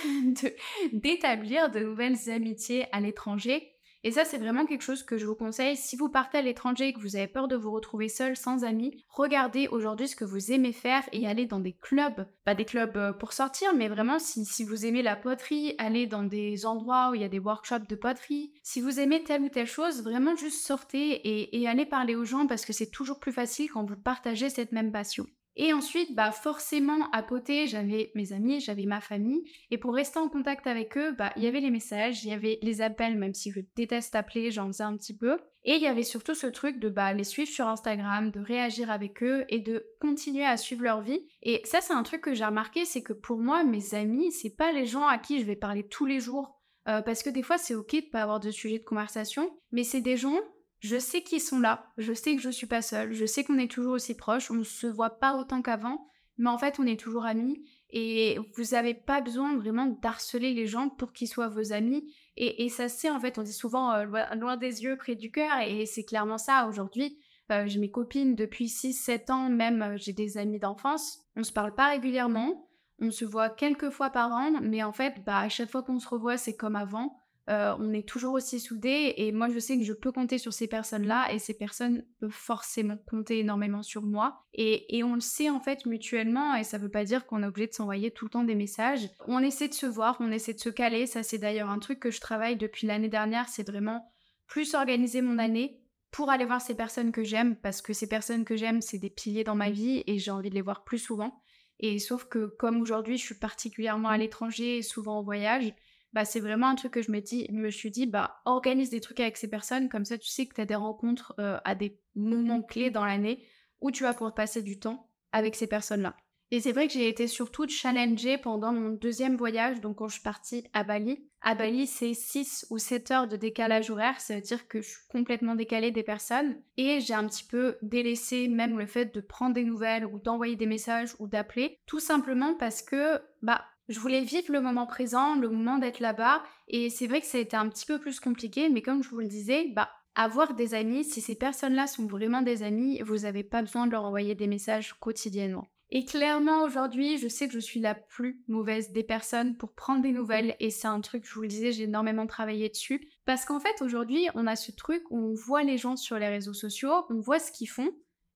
d'établir 0.92 1.70
de 1.70 1.80
nouvelles 1.80 2.30
amitiés 2.30 2.86
à 2.92 3.00
l'étranger 3.00 3.72
et 4.04 4.10
ça, 4.10 4.24
c'est 4.24 4.38
vraiment 4.38 4.66
quelque 4.66 4.82
chose 4.82 5.04
que 5.04 5.16
je 5.16 5.26
vous 5.26 5.36
conseille. 5.36 5.76
Si 5.76 5.96
vous 5.96 6.08
partez 6.08 6.38
à 6.38 6.42
l'étranger 6.42 6.88
et 6.88 6.92
que 6.92 7.00
vous 7.00 7.14
avez 7.14 7.28
peur 7.28 7.46
de 7.46 7.54
vous 7.54 7.70
retrouver 7.70 8.08
seul, 8.08 8.36
sans 8.36 8.64
amis, 8.64 9.04
regardez 9.08 9.68
aujourd'hui 9.68 10.08
ce 10.08 10.16
que 10.16 10.24
vous 10.24 10.50
aimez 10.50 10.72
faire 10.72 11.04
et 11.12 11.26
allez 11.26 11.46
dans 11.46 11.60
des 11.60 11.74
clubs. 11.74 12.26
Pas 12.44 12.54
des 12.54 12.64
clubs 12.64 12.96
euh, 12.96 13.12
pour 13.12 13.32
sortir, 13.32 13.74
mais 13.74 13.88
vraiment, 13.88 14.18
si, 14.18 14.64
vous 14.64 14.86
aimez 14.86 15.02
la 15.02 15.14
poterie, 15.14 15.74
allez 15.78 16.06
dans 16.06 16.24
des 16.24 16.66
endroits 16.66 17.10
où 17.10 17.14
il 17.14 17.20
y 17.20 17.24
a 17.24 17.28
des 17.28 17.38
workshops 17.38 17.88
de 17.88 17.94
poterie. 17.94 18.52
Si 18.62 18.80
vous 18.80 18.98
aimez 18.98 19.22
telle 19.22 19.42
ou 19.42 19.48
telle 19.48 19.66
chose, 19.66 20.02
vraiment 20.02 20.34
juste 20.34 20.66
sortez 20.66 21.56
et 21.56 21.68
allez 21.68 21.86
parler 21.86 22.16
aux 22.16 22.24
gens 22.24 22.46
parce 22.46 22.64
que 22.64 22.72
c'est 22.72 22.90
toujours 22.90 23.20
plus 23.20 23.32
facile 23.32 23.70
quand 23.70 23.84
vous 23.84 23.96
partagez 23.96 24.50
cette 24.50 24.72
même 24.72 24.92
passion. 24.92 25.26
Et 25.56 25.72
ensuite, 25.72 26.14
bah 26.14 26.32
forcément, 26.32 27.10
à 27.10 27.22
côté, 27.22 27.66
j'avais 27.66 28.10
mes 28.14 28.32
amis, 28.32 28.60
j'avais 28.60 28.86
ma 28.86 29.00
famille. 29.00 29.44
Et 29.70 29.78
pour 29.78 29.94
rester 29.94 30.18
en 30.18 30.28
contact 30.28 30.66
avec 30.66 30.96
eux, 30.96 31.12
bah 31.12 31.32
il 31.36 31.42
y 31.42 31.46
avait 31.46 31.60
les 31.60 31.70
messages, 31.70 32.24
il 32.24 32.30
y 32.30 32.32
avait 32.32 32.58
les 32.62 32.80
appels, 32.80 33.18
même 33.18 33.34
si 33.34 33.50
je 33.50 33.60
déteste 33.76 34.14
appeler, 34.14 34.50
j'en 34.50 34.68
faisais 34.68 34.84
un 34.84 34.96
petit 34.96 35.16
peu. 35.16 35.38
Et 35.64 35.76
il 35.76 35.82
y 35.82 35.86
avait 35.86 36.02
surtout 36.02 36.34
ce 36.34 36.46
truc 36.46 36.80
de 36.80 36.88
bah, 36.88 37.12
les 37.12 37.24
suivre 37.24 37.50
sur 37.50 37.68
Instagram, 37.68 38.30
de 38.30 38.40
réagir 38.40 38.90
avec 38.90 39.22
eux 39.22 39.44
et 39.48 39.60
de 39.60 39.86
continuer 40.00 40.44
à 40.44 40.56
suivre 40.56 40.82
leur 40.82 41.02
vie. 41.02 41.26
Et 41.42 41.60
ça, 41.64 41.80
c'est 41.80 41.92
un 41.92 42.02
truc 42.02 42.22
que 42.22 42.34
j'ai 42.34 42.44
remarqué, 42.44 42.84
c'est 42.84 43.02
que 43.02 43.12
pour 43.12 43.38
moi, 43.38 43.62
mes 43.62 43.94
amis, 43.94 44.32
c'est 44.32 44.56
pas 44.56 44.72
les 44.72 44.86
gens 44.86 45.06
à 45.06 45.18
qui 45.18 45.38
je 45.38 45.44
vais 45.44 45.56
parler 45.56 45.86
tous 45.86 46.06
les 46.06 46.18
jours. 46.18 46.58
Euh, 46.88 47.00
parce 47.00 47.22
que 47.22 47.30
des 47.30 47.42
fois, 47.42 47.58
c'est 47.58 47.76
ok 47.76 47.94
de 47.94 48.10
pas 48.10 48.22
avoir 48.22 48.40
de 48.40 48.50
sujet 48.50 48.78
de 48.78 48.84
conversation, 48.84 49.56
mais 49.70 49.84
c'est 49.84 50.00
des 50.00 50.16
gens 50.16 50.40
je 50.82 50.98
sais 50.98 51.22
qu'ils 51.22 51.40
sont 51.40 51.60
là, 51.60 51.86
je 51.96 52.12
sais 52.12 52.34
que 52.34 52.42
je 52.42 52.50
suis 52.50 52.66
pas 52.66 52.82
seule, 52.82 53.12
je 53.12 53.24
sais 53.24 53.44
qu'on 53.44 53.58
est 53.58 53.70
toujours 53.70 53.92
aussi 53.92 54.16
proches, 54.16 54.50
on 54.50 54.64
se 54.64 54.88
voit 54.88 55.20
pas 55.20 55.36
autant 55.36 55.62
qu'avant, 55.62 56.08
mais 56.38 56.50
en 56.50 56.58
fait 56.58 56.80
on 56.80 56.86
est 56.86 56.98
toujours 56.98 57.24
amis 57.24 57.64
et 57.90 58.36
vous 58.56 58.64
n'avez 58.72 58.92
pas 58.92 59.20
besoin 59.20 59.56
vraiment 59.56 59.86
d'harceler 59.86 60.54
les 60.54 60.66
gens 60.66 60.88
pour 60.88 61.12
qu'ils 61.12 61.28
soient 61.28 61.48
vos 61.48 61.72
amis. 61.72 62.12
Et, 62.36 62.68
ça 62.68 62.88
c'est 62.88 63.10
en 63.10 63.20
fait, 63.20 63.38
on 63.38 63.42
dit 63.42 63.52
souvent 63.52 63.92
euh, 63.92 64.04
loin, 64.34 64.56
des 64.56 64.82
yeux, 64.82 64.96
près 64.96 65.14
du 65.14 65.30
cœur, 65.30 65.60
et 65.60 65.86
c'est 65.86 66.04
clairement 66.04 66.38
ça 66.38 66.66
aujourd'hui. 66.66 67.18
Euh, 67.52 67.64
j'ai 67.66 67.78
mes 67.78 67.90
copines 67.90 68.34
depuis 68.34 68.66
6-7 68.66 69.30
ans, 69.30 69.50
même 69.50 69.82
euh, 69.82 69.96
j'ai 69.96 70.14
des 70.14 70.38
amis 70.38 70.58
d'enfance. 70.58 71.20
On 71.36 71.44
se 71.44 71.52
parle 71.52 71.74
pas 71.74 71.90
régulièrement, 71.90 72.68
on 72.98 73.10
se 73.10 73.24
voit 73.24 73.50
quelques 73.50 73.90
fois 73.90 74.10
par 74.10 74.32
an, 74.32 74.52
mais 74.62 74.82
en 74.82 74.92
fait, 74.92 75.22
bah, 75.26 75.38
à 75.38 75.48
chaque 75.48 75.70
fois 75.70 75.82
qu'on 75.82 75.98
se 75.98 76.08
revoit, 76.08 76.38
c'est 76.38 76.56
comme 76.56 76.76
avant. 76.76 77.14
Euh, 77.52 77.74
on 77.78 77.92
est 77.92 78.08
toujours 78.08 78.32
aussi 78.34 78.60
soudés 78.60 79.14
et 79.16 79.30
moi 79.30 79.48
je 79.50 79.58
sais 79.58 79.76
que 79.76 79.84
je 79.84 79.92
peux 79.92 80.10
compter 80.10 80.38
sur 80.38 80.52
ces 80.54 80.68
personnes-là 80.68 81.30
et 81.32 81.38
ces 81.38 81.52
personnes 81.52 82.04
peuvent 82.18 82.30
forcément 82.30 82.96
compter 83.06 83.40
énormément 83.40 83.82
sur 83.82 84.02
moi 84.02 84.44
et, 84.54 85.02
on 85.04 85.14
le 85.14 85.20
sait 85.20 85.50
en 85.50 85.60
fait 85.60 85.84
mutuellement 85.84 86.54
et 86.54 86.64
ça 86.64 86.78
veut 86.78 86.88
pas 86.88 87.04
dire 87.04 87.26
qu'on 87.26 87.42
est 87.42 87.46
obligé 87.46 87.66
de 87.66 87.74
s'envoyer 87.74 88.10
tout 88.10 88.24
le 88.24 88.30
temps 88.30 88.44
des 88.44 88.54
messages. 88.54 89.10
On 89.26 89.40
essaie 89.40 89.68
de 89.68 89.74
se 89.74 89.86
voir, 89.86 90.16
on 90.20 90.30
essaie 90.30 90.54
de 90.54 90.60
se 90.60 90.70
caler, 90.70 91.06
ça 91.06 91.22
c'est 91.22 91.38
d'ailleurs 91.38 91.68
un 91.68 91.78
truc 91.78 92.00
que 92.00 92.10
je 92.10 92.20
travaille 92.20 92.56
depuis 92.56 92.86
l'année 92.86 93.08
dernière, 93.08 93.48
c'est 93.48 93.68
vraiment 93.68 94.10
plus 94.46 94.74
organiser 94.74 95.20
mon 95.20 95.38
année 95.38 95.80
pour 96.10 96.30
aller 96.30 96.46
voir 96.46 96.60
ces 96.60 96.74
personnes 96.74 97.12
que 97.12 97.24
j'aime 97.24 97.56
parce 97.56 97.82
que 97.82 97.92
ces 97.92 98.08
personnes 98.08 98.44
que 98.44 98.56
j'aime 98.56 98.80
c'est 98.80 98.98
des 98.98 99.10
piliers 99.10 99.44
dans 99.44 99.56
ma 99.56 99.70
vie 99.70 100.04
et 100.06 100.18
j'ai 100.18 100.30
envie 100.30 100.50
de 100.50 100.54
les 100.54 100.62
voir 100.62 100.84
plus 100.84 100.98
souvent. 100.98 101.42
Et 101.80 101.98
sauf 101.98 102.24
que 102.24 102.46
comme 102.58 102.80
aujourd'hui 102.80 103.18
je 103.18 103.24
suis 103.24 103.34
particulièrement 103.34 104.08
à 104.08 104.16
l'étranger 104.16 104.78
et 104.78 104.82
souvent 104.82 105.18
en 105.18 105.22
voyage, 105.22 105.74
bah, 106.12 106.24
c'est 106.24 106.40
vraiment 106.40 106.68
un 106.68 106.74
truc 106.74 106.92
que 106.92 107.02
je 107.02 107.10
me, 107.10 107.20
dis, 107.20 107.46
me 107.50 107.70
suis 107.70 107.90
dit, 107.90 108.06
bah, 108.06 108.40
organise 108.44 108.90
des 108.90 109.00
trucs 109.00 109.20
avec 109.20 109.36
ces 109.36 109.48
personnes, 109.48 109.88
comme 109.88 110.04
ça 110.04 110.18
tu 110.18 110.28
sais 110.28 110.46
que 110.46 110.54
tu 110.54 110.60
as 110.60 110.66
des 110.66 110.74
rencontres 110.74 111.34
euh, 111.38 111.58
à 111.64 111.74
des 111.74 111.98
moments 112.14 112.62
clés 112.62 112.90
dans 112.90 113.04
l'année 113.04 113.44
où 113.80 113.90
tu 113.90 114.02
vas 114.02 114.12
pouvoir 114.12 114.34
passer 114.34 114.62
du 114.62 114.78
temps 114.78 115.08
avec 115.32 115.56
ces 115.56 115.66
personnes-là. 115.66 116.16
Et 116.52 116.60
c'est 116.60 116.72
vrai 116.72 116.86
que 116.86 116.92
j'ai 116.92 117.08
été 117.08 117.28
surtout 117.28 117.66
challengée 117.66 118.36
pendant 118.36 118.74
mon 118.74 118.90
deuxième 118.90 119.36
voyage, 119.36 119.80
donc 119.80 119.96
quand 119.96 120.08
je 120.08 120.16
suis 120.16 120.22
partie 120.22 120.64
à 120.74 120.84
Bali. 120.84 121.26
À 121.40 121.54
Bali, 121.54 121.86
c'est 121.86 122.12
6 122.12 122.66
ou 122.68 122.76
7 122.76 123.10
heures 123.10 123.26
de 123.26 123.36
décalage 123.36 123.90
horaire, 123.90 124.20
ça 124.20 124.34
veut 124.34 124.42
dire 124.42 124.68
que 124.68 124.82
je 124.82 124.88
suis 124.90 125.06
complètement 125.08 125.54
décalée 125.54 125.92
des 125.92 126.02
personnes. 126.02 126.60
Et 126.76 127.00
j'ai 127.00 127.14
un 127.14 127.26
petit 127.26 127.44
peu 127.44 127.78
délaissé 127.80 128.48
même 128.48 128.78
le 128.78 128.84
fait 128.84 129.14
de 129.14 129.22
prendre 129.22 129.54
des 129.54 129.64
nouvelles 129.64 130.04
ou 130.04 130.20
d'envoyer 130.20 130.54
des 130.54 130.66
messages 130.66 131.14
ou 131.18 131.26
d'appeler, 131.26 131.78
tout 131.86 132.00
simplement 132.00 132.54
parce 132.54 132.82
que, 132.82 133.18
bah, 133.40 133.64
je 133.88 133.98
voulais 133.98 134.22
vivre 134.22 134.52
le 134.52 134.60
moment 134.60 134.86
présent, 134.86 135.34
le 135.34 135.48
moment 135.48 135.78
d'être 135.78 136.00
là-bas. 136.00 136.42
Et 136.68 136.90
c'est 136.90 137.06
vrai 137.06 137.20
que 137.20 137.26
ça 137.26 137.38
a 137.38 137.40
été 137.40 137.56
un 137.56 137.68
petit 137.68 137.86
peu 137.86 137.98
plus 137.98 138.20
compliqué, 138.20 138.68
mais 138.68 138.82
comme 138.82 139.02
je 139.02 139.08
vous 139.08 139.20
le 139.20 139.26
disais, 139.26 139.68
bah, 139.74 139.90
avoir 140.14 140.54
des 140.54 140.74
amis, 140.74 141.04
si 141.04 141.20
ces 141.20 141.34
personnes-là 141.34 141.86
sont 141.86 142.06
vraiment 142.06 142.42
des 142.42 142.62
amis, 142.62 143.00
vous 143.02 143.18
n'avez 143.18 143.44
pas 143.44 143.62
besoin 143.62 143.86
de 143.86 143.92
leur 143.92 144.04
envoyer 144.04 144.34
des 144.34 144.46
messages 144.46 144.94
quotidiennement. 144.94 145.68
Et 145.94 146.06
clairement, 146.06 146.62
aujourd'hui, 146.62 147.18
je 147.18 147.28
sais 147.28 147.48
que 147.48 147.52
je 147.52 147.58
suis 147.58 147.78
la 147.78 147.94
plus 147.94 148.42
mauvaise 148.48 148.92
des 148.92 149.02
personnes 149.02 149.58
pour 149.58 149.74
prendre 149.74 150.00
des 150.00 150.12
nouvelles. 150.12 150.56
Et 150.58 150.70
c'est 150.70 150.88
un 150.88 151.02
truc, 151.02 151.26
je 151.26 151.34
vous 151.34 151.42
le 151.42 151.48
disais, 151.48 151.72
j'ai 151.72 151.82
énormément 151.82 152.26
travaillé 152.26 152.70
dessus. 152.70 153.10
Parce 153.26 153.44
qu'en 153.44 153.60
fait, 153.60 153.82
aujourd'hui, 153.82 154.26
on 154.34 154.46
a 154.46 154.56
ce 154.56 154.72
truc 154.72 155.02
où 155.10 155.18
on 155.18 155.34
voit 155.34 155.64
les 155.64 155.76
gens 155.76 155.96
sur 155.96 156.18
les 156.18 156.28
réseaux 156.28 156.54
sociaux, 156.54 157.04
on 157.10 157.20
voit 157.20 157.38
ce 157.38 157.52
qu'ils 157.52 157.68
font. 157.68 157.90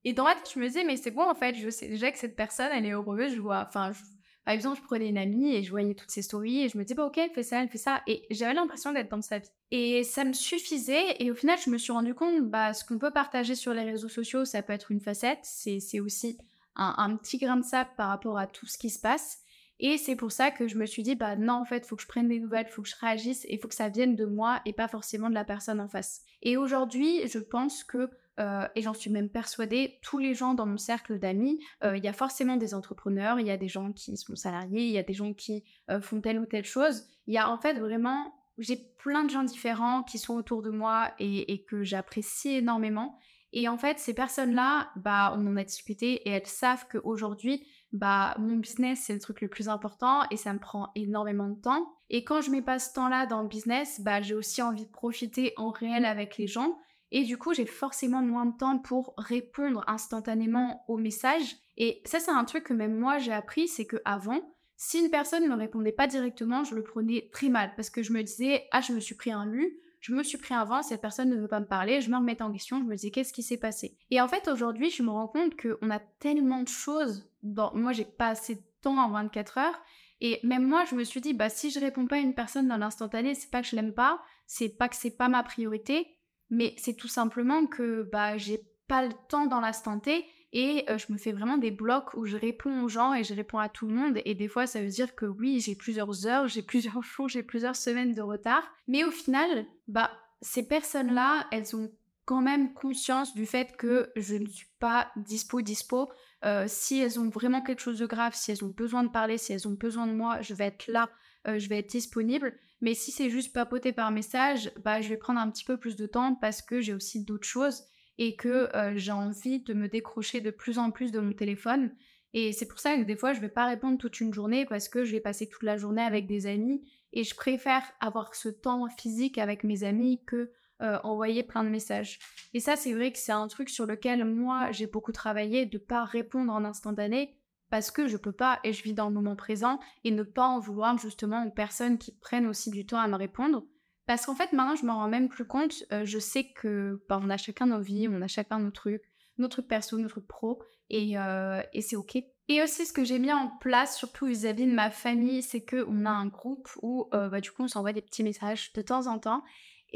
Et 0.04 0.12
dans 0.12 0.26
la 0.26 0.34
tête, 0.34 0.50
je 0.54 0.60
me 0.60 0.66
disais, 0.66 0.84
mais 0.84 0.98
c'est 0.98 1.10
bon, 1.10 1.22
en 1.22 1.34
fait, 1.34 1.54
je 1.54 1.70
sais 1.70 1.88
déjà 1.88 2.12
que 2.12 2.18
cette 2.18 2.36
personne, 2.36 2.68
elle 2.74 2.84
est 2.84 2.92
heureuse, 2.92 3.34
je 3.34 3.40
vois, 3.40 3.64
enfin, 3.66 3.90
je 3.90 4.00
par 4.46 4.54
exemple, 4.54 4.78
je 4.80 4.84
prenais 4.84 5.08
une 5.08 5.18
amie 5.18 5.52
et 5.56 5.64
je 5.64 5.70
voyais 5.70 5.94
toutes 5.94 6.12
ses 6.12 6.22
stories 6.22 6.60
et 6.62 6.68
je 6.68 6.78
me 6.78 6.84
disais, 6.84 6.94
bah 6.94 7.04
ok, 7.04 7.18
elle 7.18 7.30
fait 7.30 7.42
ça, 7.42 7.60
elle 7.60 7.68
fait 7.68 7.78
ça. 7.78 8.02
Et 8.06 8.22
j'avais 8.30 8.54
l'impression 8.54 8.92
d'être 8.92 9.10
dans 9.10 9.20
sa 9.20 9.40
vie. 9.40 9.50
Et 9.72 10.04
ça 10.04 10.22
me 10.22 10.32
suffisait. 10.32 11.16
Et 11.18 11.32
au 11.32 11.34
final, 11.34 11.58
je 11.58 11.68
me 11.68 11.76
suis 11.78 11.90
rendu 11.90 12.14
compte, 12.14 12.48
bah, 12.48 12.72
ce 12.72 12.84
qu'on 12.84 12.96
peut 12.96 13.10
partager 13.10 13.56
sur 13.56 13.74
les 13.74 13.82
réseaux 13.82 14.08
sociaux, 14.08 14.44
ça 14.44 14.62
peut 14.62 14.72
être 14.72 14.92
une 14.92 15.00
facette. 15.00 15.40
C'est 15.42 15.98
aussi 15.98 16.38
un, 16.76 17.16
petit 17.16 17.38
grain 17.38 17.56
de 17.56 17.64
sable 17.64 17.90
par 17.96 18.08
rapport 18.08 18.38
à 18.38 18.46
tout 18.46 18.66
ce 18.66 18.78
qui 18.78 18.88
se 18.88 19.00
passe. 19.00 19.40
Et 19.80 19.98
c'est 19.98 20.14
pour 20.14 20.30
ça 20.30 20.52
que 20.52 20.68
je 20.68 20.78
me 20.78 20.86
suis 20.86 21.02
dit, 21.02 21.16
bah 21.16 21.34
non, 21.34 21.54
en 21.54 21.64
fait, 21.64 21.84
faut 21.84 21.96
que 21.96 22.02
je 22.02 22.08
prenne 22.08 22.28
des 22.28 22.38
nouvelles, 22.38 22.68
faut 22.68 22.82
que 22.82 22.88
je 22.88 22.94
réagisse 23.00 23.44
et 23.48 23.58
faut 23.58 23.66
que 23.66 23.74
ça 23.74 23.88
vienne 23.88 24.14
de 24.14 24.26
moi 24.26 24.60
et 24.64 24.72
pas 24.72 24.86
forcément 24.86 25.28
de 25.28 25.34
la 25.34 25.44
personne 25.44 25.80
en 25.80 25.88
face. 25.88 26.22
Et 26.42 26.56
aujourd'hui, 26.56 27.26
je 27.26 27.40
pense 27.40 27.82
que 27.82 28.08
euh, 28.38 28.66
et 28.74 28.82
j'en 28.82 28.94
suis 28.94 29.10
même 29.10 29.30
persuadée, 29.30 29.98
tous 30.02 30.18
les 30.18 30.34
gens 30.34 30.54
dans 30.54 30.66
mon 30.66 30.76
cercle 30.76 31.18
d'amis, 31.18 31.58
euh, 31.84 31.96
il 31.96 32.04
y 32.04 32.08
a 32.08 32.12
forcément 32.12 32.56
des 32.56 32.74
entrepreneurs, 32.74 33.40
il 33.40 33.46
y 33.46 33.50
a 33.50 33.56
des 33.56 33.68
gens 33.68 33.92
qui 33.92 34.16
sont 34.16 34.36
salariés, 34.36 34.84
il 34.84 34.92
y 34.92 34.98
a 34.98 35.02
des 35.02 35.14
gens 35.14 35.32
qui 35.32 35.64
euh, 35.90 36.00
font 36.00 36.20
telle 36.20 36.38
ou 36.38 36.46
telle 36.46 36.64
chose. 36.64 37.04
Il 37.26 37.34
y 37.34 37.38
a 37.38 37.50
en 37.50 37.58
fait 37.58 37.78
vraiment, 37.78 38.34
j'ai 38.58 38.76
plein 38.98 39.24
de 39.24 39.30
gens 39.30 39.42
différents 39.42 40.02
qui 40.02 40.18
sont 40.18 40.34
autour 40.34 40.62
de 40.62 40.70
moi 40.70 41.12
et, 41.18 41.64
que 41.64 41.82
j'apprécie 41.82 42.56
énormément. 42.56 43.18
Et 43.52 43.68
en 43.68 43.78
fait, 43.78 43.98
ces 43.98 44.12
personnes-là, 44.12 44.90
bah, 44.96 45.34
on 45.38 45.46
en 45.46 45.56
a 45.56 45.64
discuté 45.64 46.28
et 46.28 46.30
elles 46.30 46.46
savent 46.46 46.86
qu'aujourd'hui, 46.90 47.66
bah, 47.92 48.34
mon 48.38 48.56
business, 48.56 49.04
c'est 49.04 49.14
le 49.14 49.20
truc 49.20 49.40
le 49.40 49.48
plus 49.48 49.68
important 49.68 50.24
et 50.30 50.36
ça 50.36 50.52
me 50.52 50.58
prend 50.58 50.90
énormément 50.94 51.48
de 51.48 51.58
temps. 51.58 51.86
Et 52.10 52.22
quand 52.22 52.42
je 52.42 52.50
mets 52.50 52.62
pas 52.62 52.78
ce 52.78 52.92
temps-là 52.92 53.24
dans 53.26 53.40
le 53.40 53.48
business, 53.48 54.00
bah, 54.00 54.20
j'ai 54.20 54.34
aussi 54.34 54.60
envie 54.60 54.84
de 54.84 54.90
profiter 54.90 55.54
en 55.56 55.70
réel 55.70 56.04
avec 56.04 56.36
les 56.36 56.46
gens. 56.46 56.76
Et 57.12 57.24
du 57.24 57.38
coup, 57.38 57.54
j'ai 57.54 57.66
forcément 57.66 58.22
moins 58.22 58.46
de 58.46 58.56
temps 58.56 58.78
pour 58.78 59.14
répondre 59.16 59.84
instantanément 59.86 60.84
aux 60.88 60.96
messages. 60.96 61.56
Et 61.76 62.02
ça, 62.04 62.18
c'est 62.20 62.30
un 62.30 62.44
truc 62.44 62.64
que 62.64 62.72
même 62.72 62.98
moi, 62.98 63.18
j'ai 63.18 63.32
appris, 63.32 63.68
c'est 63.68 63.86
que 63.86 64.00
avant, 64.04 64.40
si 64.76 64.98
une 64.98 65.10
personne 65.10 65.44
ne 65.44 65.48
me 65.48 65.54
répondait 65.54 65.92
pas 65.92 66.06
directement, 66.06 66.64
je 66.64 66.74
le 66.74 66.82
prenais 66.82 67.30
très 67.32 67.48
mal 67.48 67.72
parce 67.76 67.90
que 67.90 68.02
je 68.02 68.12
me 68.12 68.22
disais, 68.22 68.66
ah, 68.72 68.80
je 68.80 68.92
me 68.92 69.00
suis 69.00 69.14
pris 69.14 69.32
un 69.32 69.46
lu, 69.46 69.78
je 70.00 70.12
me 70.14 70.22
suis 70.22 70.38
pris 70.38 70.54
un 70.54 70.64
vent, 70.64 70.82
cette 70.82 71.00
personne 71.00 71.30
ne 71.30 71.40
veut 71.40 71.48
pas 71.48 71.60
me 71.60 71.66
parler, 71.66 72.00
je 72.00 72.10
me 72.10 72.16
remettais 72.16 72.42
en 72.42 72.52
question, 72.52 72.78
je 72.78 72.84
me 72.84 72.94
disais, 72.94 73.10
qu'est-ce 73.10 73.32
qui 73.32 73.42
s'est 73.42 73.56
passé? 73.56 73.96
Et 74.10 74.20
en 74.20 74.28
fait, 74.28 74.48
aujourd'hui, 74.48 74.90
je 74.90 75.02
me 75.02 75.10
rends 75.10 75.28
compte 75.28 75.54
qu'on 75.56 75.90
a 75.90 75.98
tellement 75.98 76.62
de 76.62 76.68
choses. 76.68 77.28
Dans... 77.42 77.74
Moi, 77.74 77.92
j'ai 77.92 78.04
pas 78.04 78.28
assez 78.28 78.56
de 78.56 78.62
temps 78.82 78.98
en 78.98 79.10
24 79.10 79.58
heures. 79.58 79.82
Et 80.20 80.40
même 80.42 80.66
moi, 80.66 80.84
je 80.88 80.94
me 80.94 81.04
suis 81.04 81.20
dit, 81.20 81.34
bah, 81.34 81.48
si 81.48 81.70
je 81.70 81.80
réponds 81.80 82.06
pas 82.06 82.16
à 82.16 82.20
une 82.20 82.34
personne 82.34 82.68
dans 82.68 82.76
l'instantané, 82.76 83.34
c'est 83.34 83.50
pas 83.50 83.62
que 83.62 83.68
je 83.68 83.76
l'aime 83.76 83.94
pas, 83.94 84.20
c'est 84.46 84.68
pas 84.68 84.88
que 84.88 84.96
c'est 84.96 85.16
pas 85.16 85.28
ma 85.28 85.42
priorité, 85.42 86.06
mais 86.50 86.74
c'est 86.78 86.94
tout 86.94 87.08
simplement 87.08 87.66
que 87.66 88.08
bah 88.12 88.36
j'ai 88.36 88.60
pas 88.88 89.04
le 89.04 89.12
temps 89.28 89.46
dans 89.46 89.60
l'instant 89.60 89.98
T 89.98 90.24
et 90.52 90.84
euh, 90.88 90.98
je 90.98 91.12
me 91.12 91.18
fais 91.18 91.32
vraiment 91.32 91.58
des 91.58 91.70
blocs 91.70 92.14
où 92.14 92.24
je 92.24 92.36
réponds 92.36 92.82
aux 92.82 92.88
gens 92.88 93.12
et 93.14 93.24
je 93.24 93.34
réponds 93.34 93.58
à 93.58 93.68
tout 93.68 93.86
le 93.86 93.94
monde 93.94 94.20
et 94.24 94.34
des 94.34 94.48
fois 94.48 94.66
ça 94.66 94.80
veut 94.80 94.88
dire 94.88 95.14
que 95.14 95.26
oui 95.26 95.60
j'ai 95.60 95.74
plusieurs 95.74 96.26
heures, 96.26 96.48
j'ai 96.48 96.62
plusieurs 96.62 97.02
jours, 97.02 97.28
j'ai 97.28 97.42
plusieurs 97.42 97.76
semaines 97.76 98.14
de 98.14 98.22
retard. 98.22 98.62
Mais 98.86 99.04
au 99.04 99.10
final 99.10 99.66
bah 99.88 100.10
ces 100.40 100.66
personnes 100.66 101.12
là 101.12 101.46
elles 101.50 101.74
ont 101.74 101.90
quand 102.24 102.42
même 102.42 102.74
conscience 102.74 103.34
du 103.34 103.46
fait 103.46 103.76
que 103.76 104.10
je 104.16 104.34
ne 104.34 104.46
suis 104.46 104.68
pas 104.80 105.10
dispo 105.16 105.60
dispo. 105.60 106.10
Euh, 106.44 106.64
si 106.68 107.00
elles 107.00 107.18
ont 107.18 107.28
vraiment 107.28 107.62
quelque 107.62 107.80
chose 107.80 107.98
de 107.98 108.06
grave 108.06 108.34
si 108.34 108.52
elles 108.52 108.64
ont 108.64 108.68
besoin 108.68 109.02
de 109.02 109.08
parler 109.08 109.38
si 109.38 109.52
elles 109.52 109.66
ont 109.66 109.72
besoin 109.72 110.06
de 110.06 110.12
moi 110.12 110.42
je 110.42 110.52
vais 110.54 110.66
être 110.66 110.86
là 110.86 111.08
euh, 111.48 111.58
je 111.58 111.68
vais 111.68 111.78
être 111.78 111.88
disponible 111.88 112.54
Mais 112.80 112.94
si 112.94 113.10
c'est 113.10 113.30
juste 113.30 113.52
papoter 113.52 113.92
par 113.92 114.10
message, 114.10 114.70
bah, 114.84 115.00
je 115.00 115.08
vais 115.08 115.16
prendre 115.16 115.40
un 115.40 115.50
petit 115.50 115.64
peu 115.64 115.78
plus 115.78 115.96
de 115.96 116.06
temps 116.06 116.34
parce 116.34 116.62
que 116.62 116.80
j'ai 116.80 116.94
aussi 116.94 117.24
d'autres 117.24 117.46
choses 117.46 117.84
et 118.18 118.36
que 118.36 118.74
euh, 118.76 118.92
j'ai 118.96 119.12
envie 119.12 119.60
de 119.60 119.74
me 119.74 119.88
décrocher 119.88 120.40
de 120.40 120.50
plus 120.50 120.78
en 120.78 120.90
plus 120.90 121.12
de 121.12 121.20
mon 121.20 121.32
téléphone. 121.32 121.94
Et 122.34 122.52
c'est 122.52 122.66
pour 122.66 122.78
ça 122.78 122.96
que 122.96 123.02
des 123.02 123.16
fois, 123.16 123.32
je 123.32 123.38
ne 123.38 123.42
vais 123.42 123.52
pas 123.52 123.66
répondre 123.66 123.98
toute 123.98 124.20
une 124.20 124.34
journée 124.34 124.66
parce 124.66 124.88
que 124.88 125.04
je 125.04 125.12
vais 125.12 125.20
passer 125.20 125.48
toute 125.48 125.62
la 125.62 125.76
journée 125.76 126.02
avec 126.02 126.26
des 126.26 126.46
amis 126.46 126.86
et 127.12 127.24
je 127.24 127.34
préfère 127.34 127.82
avoir 128.00 128.34
ce 128.34 128.48
temps 128.48 128.86
physique 128.88 129.38
avec 129.38 129.64
mes 129.64 129.84
amis 129.84 130.22
que 130.26 130.50
euh, 130.82 130.98
envoyer 131.04 131.42
plein 131.42 131.64
de 131.64 131.70
messages. 131.70 132.18
Et 132.52 132.60
ça, 132.60 132.76
c'est 132.76 132.92
vrai 132.92 133.10
que 133.10 133.18
c'est 133.18 133.32
un 133.32 133.48
truc 133.48 133.70
sur 133.70 133.86
lequel 133.86 134.26
moi, 134.26 134.70
j'ai 134.72 134.86
beaucoup 134.86 135.12
travaillé 135.12 135.64
de 135.64 135.78
pas 135.78 136.04
répondre 136.04 136.52
en 136.52 136.64
instantané 136.64 137.38
parce 137.70 137.90
que 137.90 138.06
je 138.06 138.16
peux 138.16 138.32
pas 138.32 138.60
et 138.64 138.72
je 138.72 138.82
vis 138.82 138.94
dans 138.94 139.08
le 139.08 139.14
moment 139.14 139.36
présent 139.36 139.80
et 140.04 140.10
ne 140.10 140.22
pas 140.22 140.46
en 140.46 140.58
vouloir 140.58 140.98
justement 140.98 141.44
aux 141.44 141.50
personnes 141.50 141.98
qui 141.98 142.12
prennent 142.12 142.46
aussi 142.46 142.70
du 142.70 142.86
temps 142.86 142.98
à 142.98 143.08
me 143.08 143.16
répondre. 143.16 143.64
Parce 144.06 144.26
qu'en 144.26 144.34
fait, 144.34 144.52
maintenant, 144.52 144.76
je 144.76 144.86
m'en 144.86 144.94
rends 144.94 145.08
même 145.08 145.28
plus 145.28 145.46
compte. 145.46 145.84
Euh, 145.92 146.04
je 146.04 146.18
sais 146.18 146.44
que 146.44 147.02
bah, 147.08 147.20
on 147.22 147.28
a 147.28 147.36
chacun 147.36 147.66
nos 147.66 147.80
vies, 147.80 148.08
on 148.08 148.22
a 148.22 148.28
chacun 148.28 148.60
nos 148.60 148.70
trucs, 148.70 149.02
nos 149.38 149.48
trucs 149.48 149.66
perso, 149.66 149.98
nos 149.98 150.08
trucs 150.08 150.28
pro, 150.28 150.62
et, 150.90 151.18
euh, 151.18 151.60
et 151.72 151.82
c'est 151.82 151.96
ok. 151.96 152.16
Et 152.48 152.62
aussi, 152.62 152.86
ce 152.86 152.92
que 152.92 153.04
j'ai 153.04 153.18
mis 153.18 153.32
en 153.32 153.48
place, 153.58 153.98
surtout 153.98 154.26
vis-à-vis 154.26 154.66
de 154.66 154.72
ma 154.72 154.90
famille, 154.90 155.42
c'est 155.42 155.64
qu'on 155.64 156.06
a 156.06 156.10
un 156.10 156.26
groupe 156.26 156.68
où, 156.80 157.08
euh, 157.12 157.28
bah, 157.28 157.40
du 157.40 157.50
coup, 157.50 157.64
on 157.64 157.68
s'envoie 157.68 157.92
des 157.92 158.02
petits 158.02 158.22
messages 158.22 158.72
de 158.72 158.82
temps 158.82 159.08
en 159.08 159.18
temps. 159.18 159.42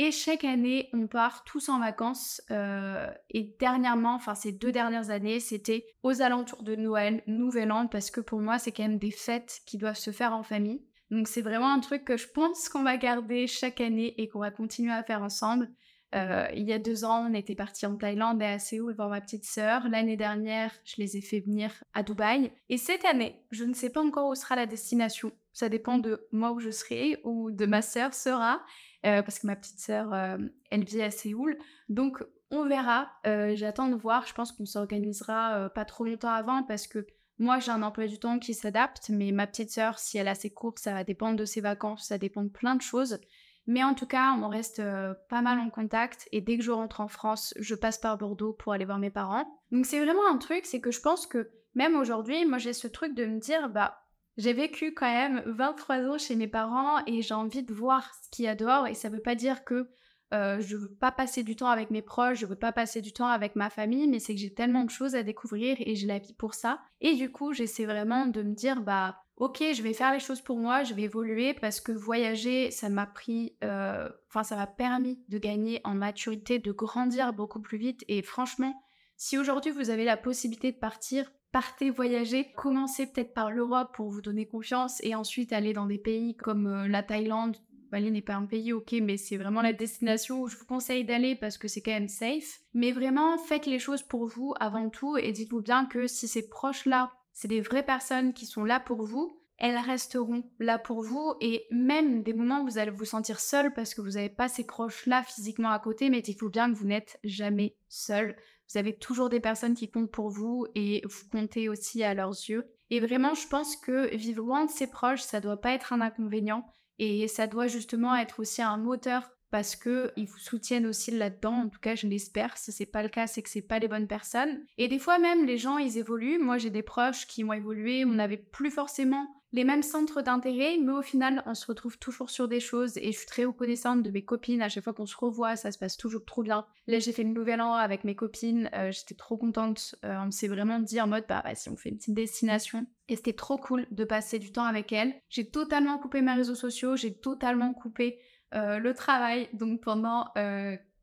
Et 0.03 0.13
chaque 0.13 0.45
année, 0.45 0.89
on 0.95 1.07
part 1.07 1.45
tous 1.45 1.69
en 1.69 1.79
vacances. 1.79 2.41
Euh, 2.51 3.13
et 3.29 3.55
dernièrement, 3.61 4.15
enfin 4.15 4.35
ces 4.35 4.51
deux 4.51 4.73
dernières 4.73 5.11
années, 5.11 5.41
c'était 5.41 5.85
aux 6.03 6.23
alentours 6.23 6.63
de 6.63 6.75
Noël, 6.75 7.23
Nouvel 7.27 7.71
An, 7.71 7.87
parce 7.87 8.11
que 8.11 8.23
pour 8.23 8.41
moi, 8.41 8.59
c'est 8.59 8.73
quand 8.73 8.83
même 8.83 8.97
des 8.97 9.11
fêtes 9.11 9.61
qui 9.67 9.77
doivent 9.77 9.99
se 9.99 10.11
faire 10.11 10.33
en 10.33 10.43
famille. 10.43 10.83
Donc 11.11 11.29
c'est 11.29 11.43
vraiment 11.43 11.71
un 11.71 11.81
truc 11.81 12.07
que 12.07 12.17
je 12.17 12.29
pense 12.29 12.71
qu'on 12.71 12.83
va 12.83 12.97
garder 12.97 13.47
chaque 13.47 13.83
année 13.83 14.15
et 14.17 14.27
qu'on 14.27 14.39
va 14.39 14.51
continuer 14.51 14.91
à 14.91 15.03
faire 15.03 15.21
ensemble. 15.21 15.69
Euh, 16.15 16.47
il 16.55 16.67
y 16.67 16.73
a 16.73 16.79
deux 16.79 17.05
ans, 17.05 17.31
on 17.31 17.35
était 17.35 17.55
partis 17.55 17.85
en 17.85 17.97
Thaïlande 17.97 18.41
et 18.41 18.47
à 18.47 18.59
Séoul 18.59 18.95
voir 18.95 19.11
ma 19.11 19.21
petite 19.21 19.45
sœur. 19.45 19.87
L'année 19.87 20.17
dernière, 20.17 20.73
je 20.85 20.95
les 20.97 21.19
ai 21.19 21.21
fait 21.21 21.41
venir 21.41 21.85
à 21.93 22.03
Dubaï. 22.03 22.51
Et 22.71 22.79
cette 22.79 23.05
année, 23.05 23.45
je 23.51 23.65
ne 23.65 23.75
sais 23.75 23.91
pas 23.91 24.01
encore 24.01 24.31
où 24.31 24.35
sera 24.35 24.57
la 24.57 24.65
destination. 24.65 25.31
Ça 25.61 25.69
dépend 25.69 25.99
de 25.99 26.27
moi 26.33 26.53
où 26.53 26.59
je 26.59 26.71
serai 26.71 27.21
ou 27.23 27.51
de 27.51 27.67
ma 27.67 27.83
sœur 27.83 28.15
sera. 28.15 28.63
Euh, 29.05 29.21
parce 29.21 29.39
que 29.41 29.47
ma 29.47 29.57
petite 29.57 29.79
sœur, 29.79 30.11
euh, 30.15 30.39
elle 30.71 30.85
vit 30.85 31.03
à 31.03 31.11
Séoul. 31.11 31.59
Donc, 31.91 32.25
on 32.51 32.65
verra. 32.65 33.11
Euh, 33.27 33.53
j'attends 33.57 33.89
de 33.89 33.95
voir. 33.95 34.27
Je 34.27 34.33
pense 34.33 34.53
qu'on 34.53 34.65
s'organisera 34.65 35.69
pas 35.75 35.85
trop 35.85 36.07
longtemps 36.07 36.33
avant 36.33 36.63
parce 36.63 36.87
que 36.87 37.07
moi, 37.39 37.59
j'ai 37.59 37.73
un 37.73 37.83
emploi 37.83 38.07
du 38.07 38.19
temps 38.19 38.39
qui 38.39 38.55
s'adapte, 38.55 39.11
mais 39.11 39.33
ma 39.33 39.47
petite 39.47 39.71
sœur, 39.71 39.99
si 39.99 40.17
elle 40.17 40.29
a 40.29 40.35
ses 40.35 40.49
cours, 40.49 40.79
ça 40.79 40.95
va 40.95 41.05
dépendre 41.05 41.37
de 41.37 41.45
ses 41.45 41.61
vacances, 41.61 42.07
ça 42.07 42.17
dépend 42.17 42.43
de 42.43 42.49
plein 42.49 42.75
de 42.75 42.81
choses. 42.81 43.21
Mais 43.67 43.85
en 43.85 43.93
tout 43.93 44.07
cas, 44.07 44.33
on 44.41 44.49
reste 44.49 44.81
pas 45.29 45.43
mal 45.43 45.59
en 45.59 45.69
contact 45.69 46.27
et 46.33 46.41
dès 46.41 46.57
que 46.57 46.65
je 46.65 46.71
rentre 46.71 47.03
en 47.03 47.09
France, 47.09 47.53
je 47.59 47.75
passe 47.75 47.99
par 47.99 48.17
Bordeaux 48.17 48.55
pour 48.55 48.73
aller 48.73 48.87
voir 48.87 48.99
mes 48.99 49.11
parents. 49.11 49.61
Donc 49.73 49.85
c'est 49.85 50.03
vraiment 50.03 50.27
un 50.27 50.39
truc, 50.39 50.65
c'est 50.65 50.81
que 50.81 50.91
je 50.91 51.03
pense 51.03 51.27
que 51.27 51.51
même 51.75 51.97
aujourd'hui, 51.97 52.47
moi 52.47 52.57
j'ai 52.57 52.73
ce 52.73 52.89
truc 52.89 53.15
de 53.15 53.27
me 53.27 53.39
dire, 53.39 53.69
bah 53.69 53.99
j'ai 54.37 54.53
vécu 54.53 54.95
quand 54.95 55.13
même 55.13 55.43
23 55.47 55.97
ans 56.09 56.19
chez 56.19 56.37
mes 56.37 56.49
parents 56.49 57.05
et 57.07 57.23
j'ai 57.23 57.35
envie 57.35 57.63
de 57.63 57.75
voir 57.75 58.11
ce 58.23 58.31
qu'il 58.31 58.45
y 58.45 58.49
a 58.49 58.55
dehors 58.55 58.87
et 58.87 58.95
ça 58.95 59.09
veut 59.09 59.21
pas 59.21 59.35
dire 59.35 59.65
que 59.65 59.91
euh, 60.33 60.61
je 60.61 60.77
veux 60.77 60.95
pas 60.95 61.11
passer 61.11 61.43
du 61.43 61.57
temps 61.57 61.69
avec 61.69 61.91
mes 61.91 62.03
proches, 62.03 62.39
je 62.39 62.47
veux 62.47 62.57
pas 62.57 62.71
passer 62.71 63.01
du 63.01 63.13
temps 63.13 63.27
avec 63.27 63.57
ma 63.57 63.69
famille, 63.69 64.07
mais 64.07 64.21
c'est 64.21 64.35
que 64.35 64.41
j'ai 64.41 64.55
tellement 64.55 64.85
de 64.85 64.91
choses 64.91 65.17
à 65.17 65.25
découvrir 65.25 65.77
et 65.81 65.97
j'ai 65.97 66.07
la 66.07 66.19
vie 66.19 66.35
pour 66.35 66.55
ça. 66.55 66.81
Et 67.01 67.17
du 67.17 67.33
coup, 67.33 67.53
j'essaie 67.53 67.85
vraiment 67.85 68.27
de 68.27 68.43
me 68.43 68.55
dire, 68.55 68.81
bah, 68.81 69.17
ok, 69.37 69.63
je 69.75 69.83
vais 69.83 69.93
faire 69.93 70.13
les 70.13 70.21
choses 70.21 70.41
pour 70.41 70.59
moi, 70.59 70.85
je 70.85 70.95
vais 70.95 71.03
évoluer 71.03 71.53
parce 71.55 71.81
que 71.81 71.91
voyager, 71.91 72.71
ça 72.71 72.89
m'a 72.89 73.07
pris, 73.07 73.57
euh, 73.65 74.09
enfin, 74.29 74.45
ça 74.45 74.55
m'a 74.55 74.69
permis 74.69 75.21
de 75.29 75.39
gagner 75.39 75.81
en 75.83 75.95
maturité, 75.95 76.61
de 76.61 76.71
grandir 76.71 77.33
beaucoup 77.33 77.61
plus 77.61 77.79
vite. 77.79 78.05
Et 78.07 78.23
franchement, 78.23 78.81
si 79.17 79.37
aujourd'hui 79.37 79.73
vous 79.73 79.91
avez 79.91 80.05
la 80.05 80.17
possibilité 80.17 80.71
de 80.71 80.79
partir, 80.79 81.33
partez 81.53 81.91
voyager, 81.91 82.53
commencez 82.57 83.07
peut-être 83.07 83.35
par 83.35 83.51
l'Europe 83.51 83.95
pour 83.95 84.11
vous 84.11 84.23
donner 84.23 84.47
confiance 84.47 85.03
et 85.03 85.15
ensuite 85.15 85.53
aller 85.53 85.73
dans 85.73 85.87
des 85.87 85.99
pays 85.99 86.37
comme 86.37 86.67
euh, 86.67 86.89
la 86.89 87.03
Thaïlande. 87.03 87.57
Bali 87.91 88.11
n'est 88.13 88.23
pas 88.23 88.35
un 88.35 88.47
pays, 88.47 88.73
ok, 88.73 88.95
mais 89.03 89.17
c'est 89.17 89.37
vraiment 89.37 89.63
la 89.63 89.73
destination 89.73 90.43
où 90.43 90.49
je 90.49 90.57
vous 90.57 90.65
conseille 90.65 91.05
d'aller 91.05 91.35
parce 91.35 91.59
que 91.59 91.67
c'est 91.67 91.81
quand 91.81 91.91
même 91.91 92.09
safe. 92.09 92.61
Mais 92.73 92.93
vraiment, 92.93 93.37
faites 93.37 93.67
les 93.67 93.81
choses 93.81 94.03
pour 94.03 94.27
vous 94.27 94.55
avant 94.61 94.91
tout 94.91 95.17
et 95.17 95.33
dites-vous 95.33 95.61
bien 95.61 95.87
que 95.87 96.07
si 96.07 96.29
ces 96.29 96.49
proches-là, 96.49 97.13
c'est 97.33 97.49
des 97.49 97.61
vraies 97.61 97.85
personnes 97.85 98.33
qui 98.33 98.47
sont 98.47 98.65
là 98.65 98.79
pour 98.79 99.03
vous, 99.03 99.41
elles 99.59 99.77
resteront 99.77 100.45
là 100.59 100.79
pour 100.79 101.03
vous 101.03 101.35
et 101.41 101.67
même 101.71 102.23
des 102.23 102.33
moments 102.33 102.63
où 102.63 102.67
vous 102.67 102.79
allez 102.79 102.91
vous 102.91 103.05
sentir 103.05 103.41
seul 103.41 103.75
parce 103.75 103.93
que 103.93 104.01
vous 104.01 104.13
n'avez 104.13 104.31
pas 104.31 104.49
ces 104.49 104.65
proches-là 104.65 105.23
physiquement 105.23 105.71
à 105.71 105.79
côté, 105.79 106.11
mais 106.11 106.23
dites-vous 106.23 106.49
bien 106.49 106.73
que 106.73 106.79
vous 106.79 106.87
n'êtes 106.87 107.19
jamais 107.25 107.77
seul. 107.89 108.37
Vous 108.73 108.79
avez 108.79 108.97
toujours 108.97 109.29
des 109.29 109.41
personnes 109.41 109.75
qui 109.75 109.91
comptent 109.91 110.13
pour 110.13 110.31
vous 110.31 110.67
et 110.75 111.03
vous 111.05 111.29
comptez 111.31 111.69
aussi 111.69 112.05
à 112.05 112.15
leurs 112.15 112.31
yeux. 112.31 112.71
Et 112.91 113.01
vraiment, 113.01 113.35
je 113.35 113.49
pense 113.49 113.77
que 113.77 114.15
vivre 114.15 114.43
loin 114.43 114.65
de 114.65 114.71
ses 114.71 114.87
proches, 114.87 115.23
ça 115.23 115.41
doit 115.41 115.61
pas 115.61 115.73
être 115.73 115.93
un 115.93 116.01
inconvénient 116.01 116.67
et 116.99 117.27
ça 117.29 117.47
doit 117.47 117.67
justement 117.67 118.15
être 118.15 118.41
aussi 118.41 118.63
un 118.63 118.77
moteur 118.77 119.31
parce 119.51 119.75
que 119.75 120.13
ils 120.17 120.27
vous 120.27 120.39
soutiennent 120.39 120.87
aussi 120.87 121.11
là-dedans. 121.11 121.55
En 121.55 121.69
tout 121.69 121.81
cas, 121.81 121.97
je 121.97 122.07
l'espère. 122.07 122.57
Si 122.57 122.71
c'est 122.71 122.87
pas 122.87 123.03
le 123.03 123.09
cas, 123.09 123.27
c'est 123.27 123.43
que 123.43 123.51
c'est 123.51 123.63
pas 123.63 123.81
les 123.81 123.89
bonnes 123.89 124.07
personnes. 124.07 124.65
Et 124.79 124.87
des 124.87 124.99
fois 124.99 125.19
même, 125.19 125.47
les 125.47 125.59
gens, 125.59 125.79
ils 125.79 125.99
évoluent. 125.99 126.39
Moi, 126.39 126.59
j'ai 126.59 126.71
des 126.71 126.83
proches 126.83 127.27
qui 127.27 127.43
ont 127.43 127.53
évolué. 127.53 128.05
On 128.05 128.13
n'avait 128.13 128.37
plus 128.37 128.71
forcément 128.71 129.27
les 129.53 129.65
mêmes 129.65 129.83
centres 129.83 130.23
d'intérêt, 130.23 130.79
mais 130.81 130.93
au 130.93 131.03
final, 131.03 131.43
on 131.47 131.55
se 131.55 131.67
retrouve 131.67 131.99
toujours 131.99 132.31
sur 132.31 132.47
des 132.47 132.61
choses 132.61 132.97
et 132.99 133.13
je 133.13 133.19
suis 133.19 133.27
très 133.27 133.45
reconnaissante 133.45 134.03
de 134.03 134.11
mes 134.11 134.25
copines. 134.25 134.63
À 134.63 134.69
chaque 134.69 134.85
fois 134.85 134.93
qu'on 134.93 135.07
se 135.07 135.17
revoit, 135.17 135.57
ça 135.57 135.73
se 135.73 135.79
passe 135.79 135.97
toujours 135.97 136.25
trop 136.25 136.43
bien. 136.43 136.67
Là, 136.87 137.01
j'ai 137.01 137.13
fait 137.13 137.25
le 137.25 137.31
nouvel 137.31 137.61
an 137.61 137.75
avec 137.75 138.05
mes 138.05 138.15
copines, 138.15 138.71
euh, 138.75 138.93
j'étais 138.93 139.17
trop 139.17 139.37
contente. 139.37 139.97
Euh, 140.05 140.17
on 140.25 140.31
s'est 140.31 140.49
vraiment 140.49 140.79
dit 140.79 141.01
en 141.01 141.09
mode, 141.09 141.25
bah, 141.29 141.43
si 141.55 141.69
on 141.69 141.77
fait 141.77 141.89
une 141.89 141.97
petite 141.97 142.15
destination. 142.15 142.87
Et 143.09 143.17
c'était 143.17 143.33
trop 143.33 143.59
cool 143.59 143.87
de 143.91 144.05
passer 144.05 144.39
du 144.39 144.53
temps 144.53 144.65
avec 144.65 144.93
elles. 144.93 145.15
J'ai 145.29 145.51
totalement 145.51 145.99
coupé 145.99 146.21
mes 146.21 146.35
réseaux 146.35 146.55
sociaux, 146.55 146.95
j'ai 146.95 147.13
totalement 147.13 147.75
coupé 147.75 148.21
euh, 148.55 148.79
le 148.79 148.95
travail. 148.95 149.49
Donc 149.53 149.81
pendant 149.81 150.27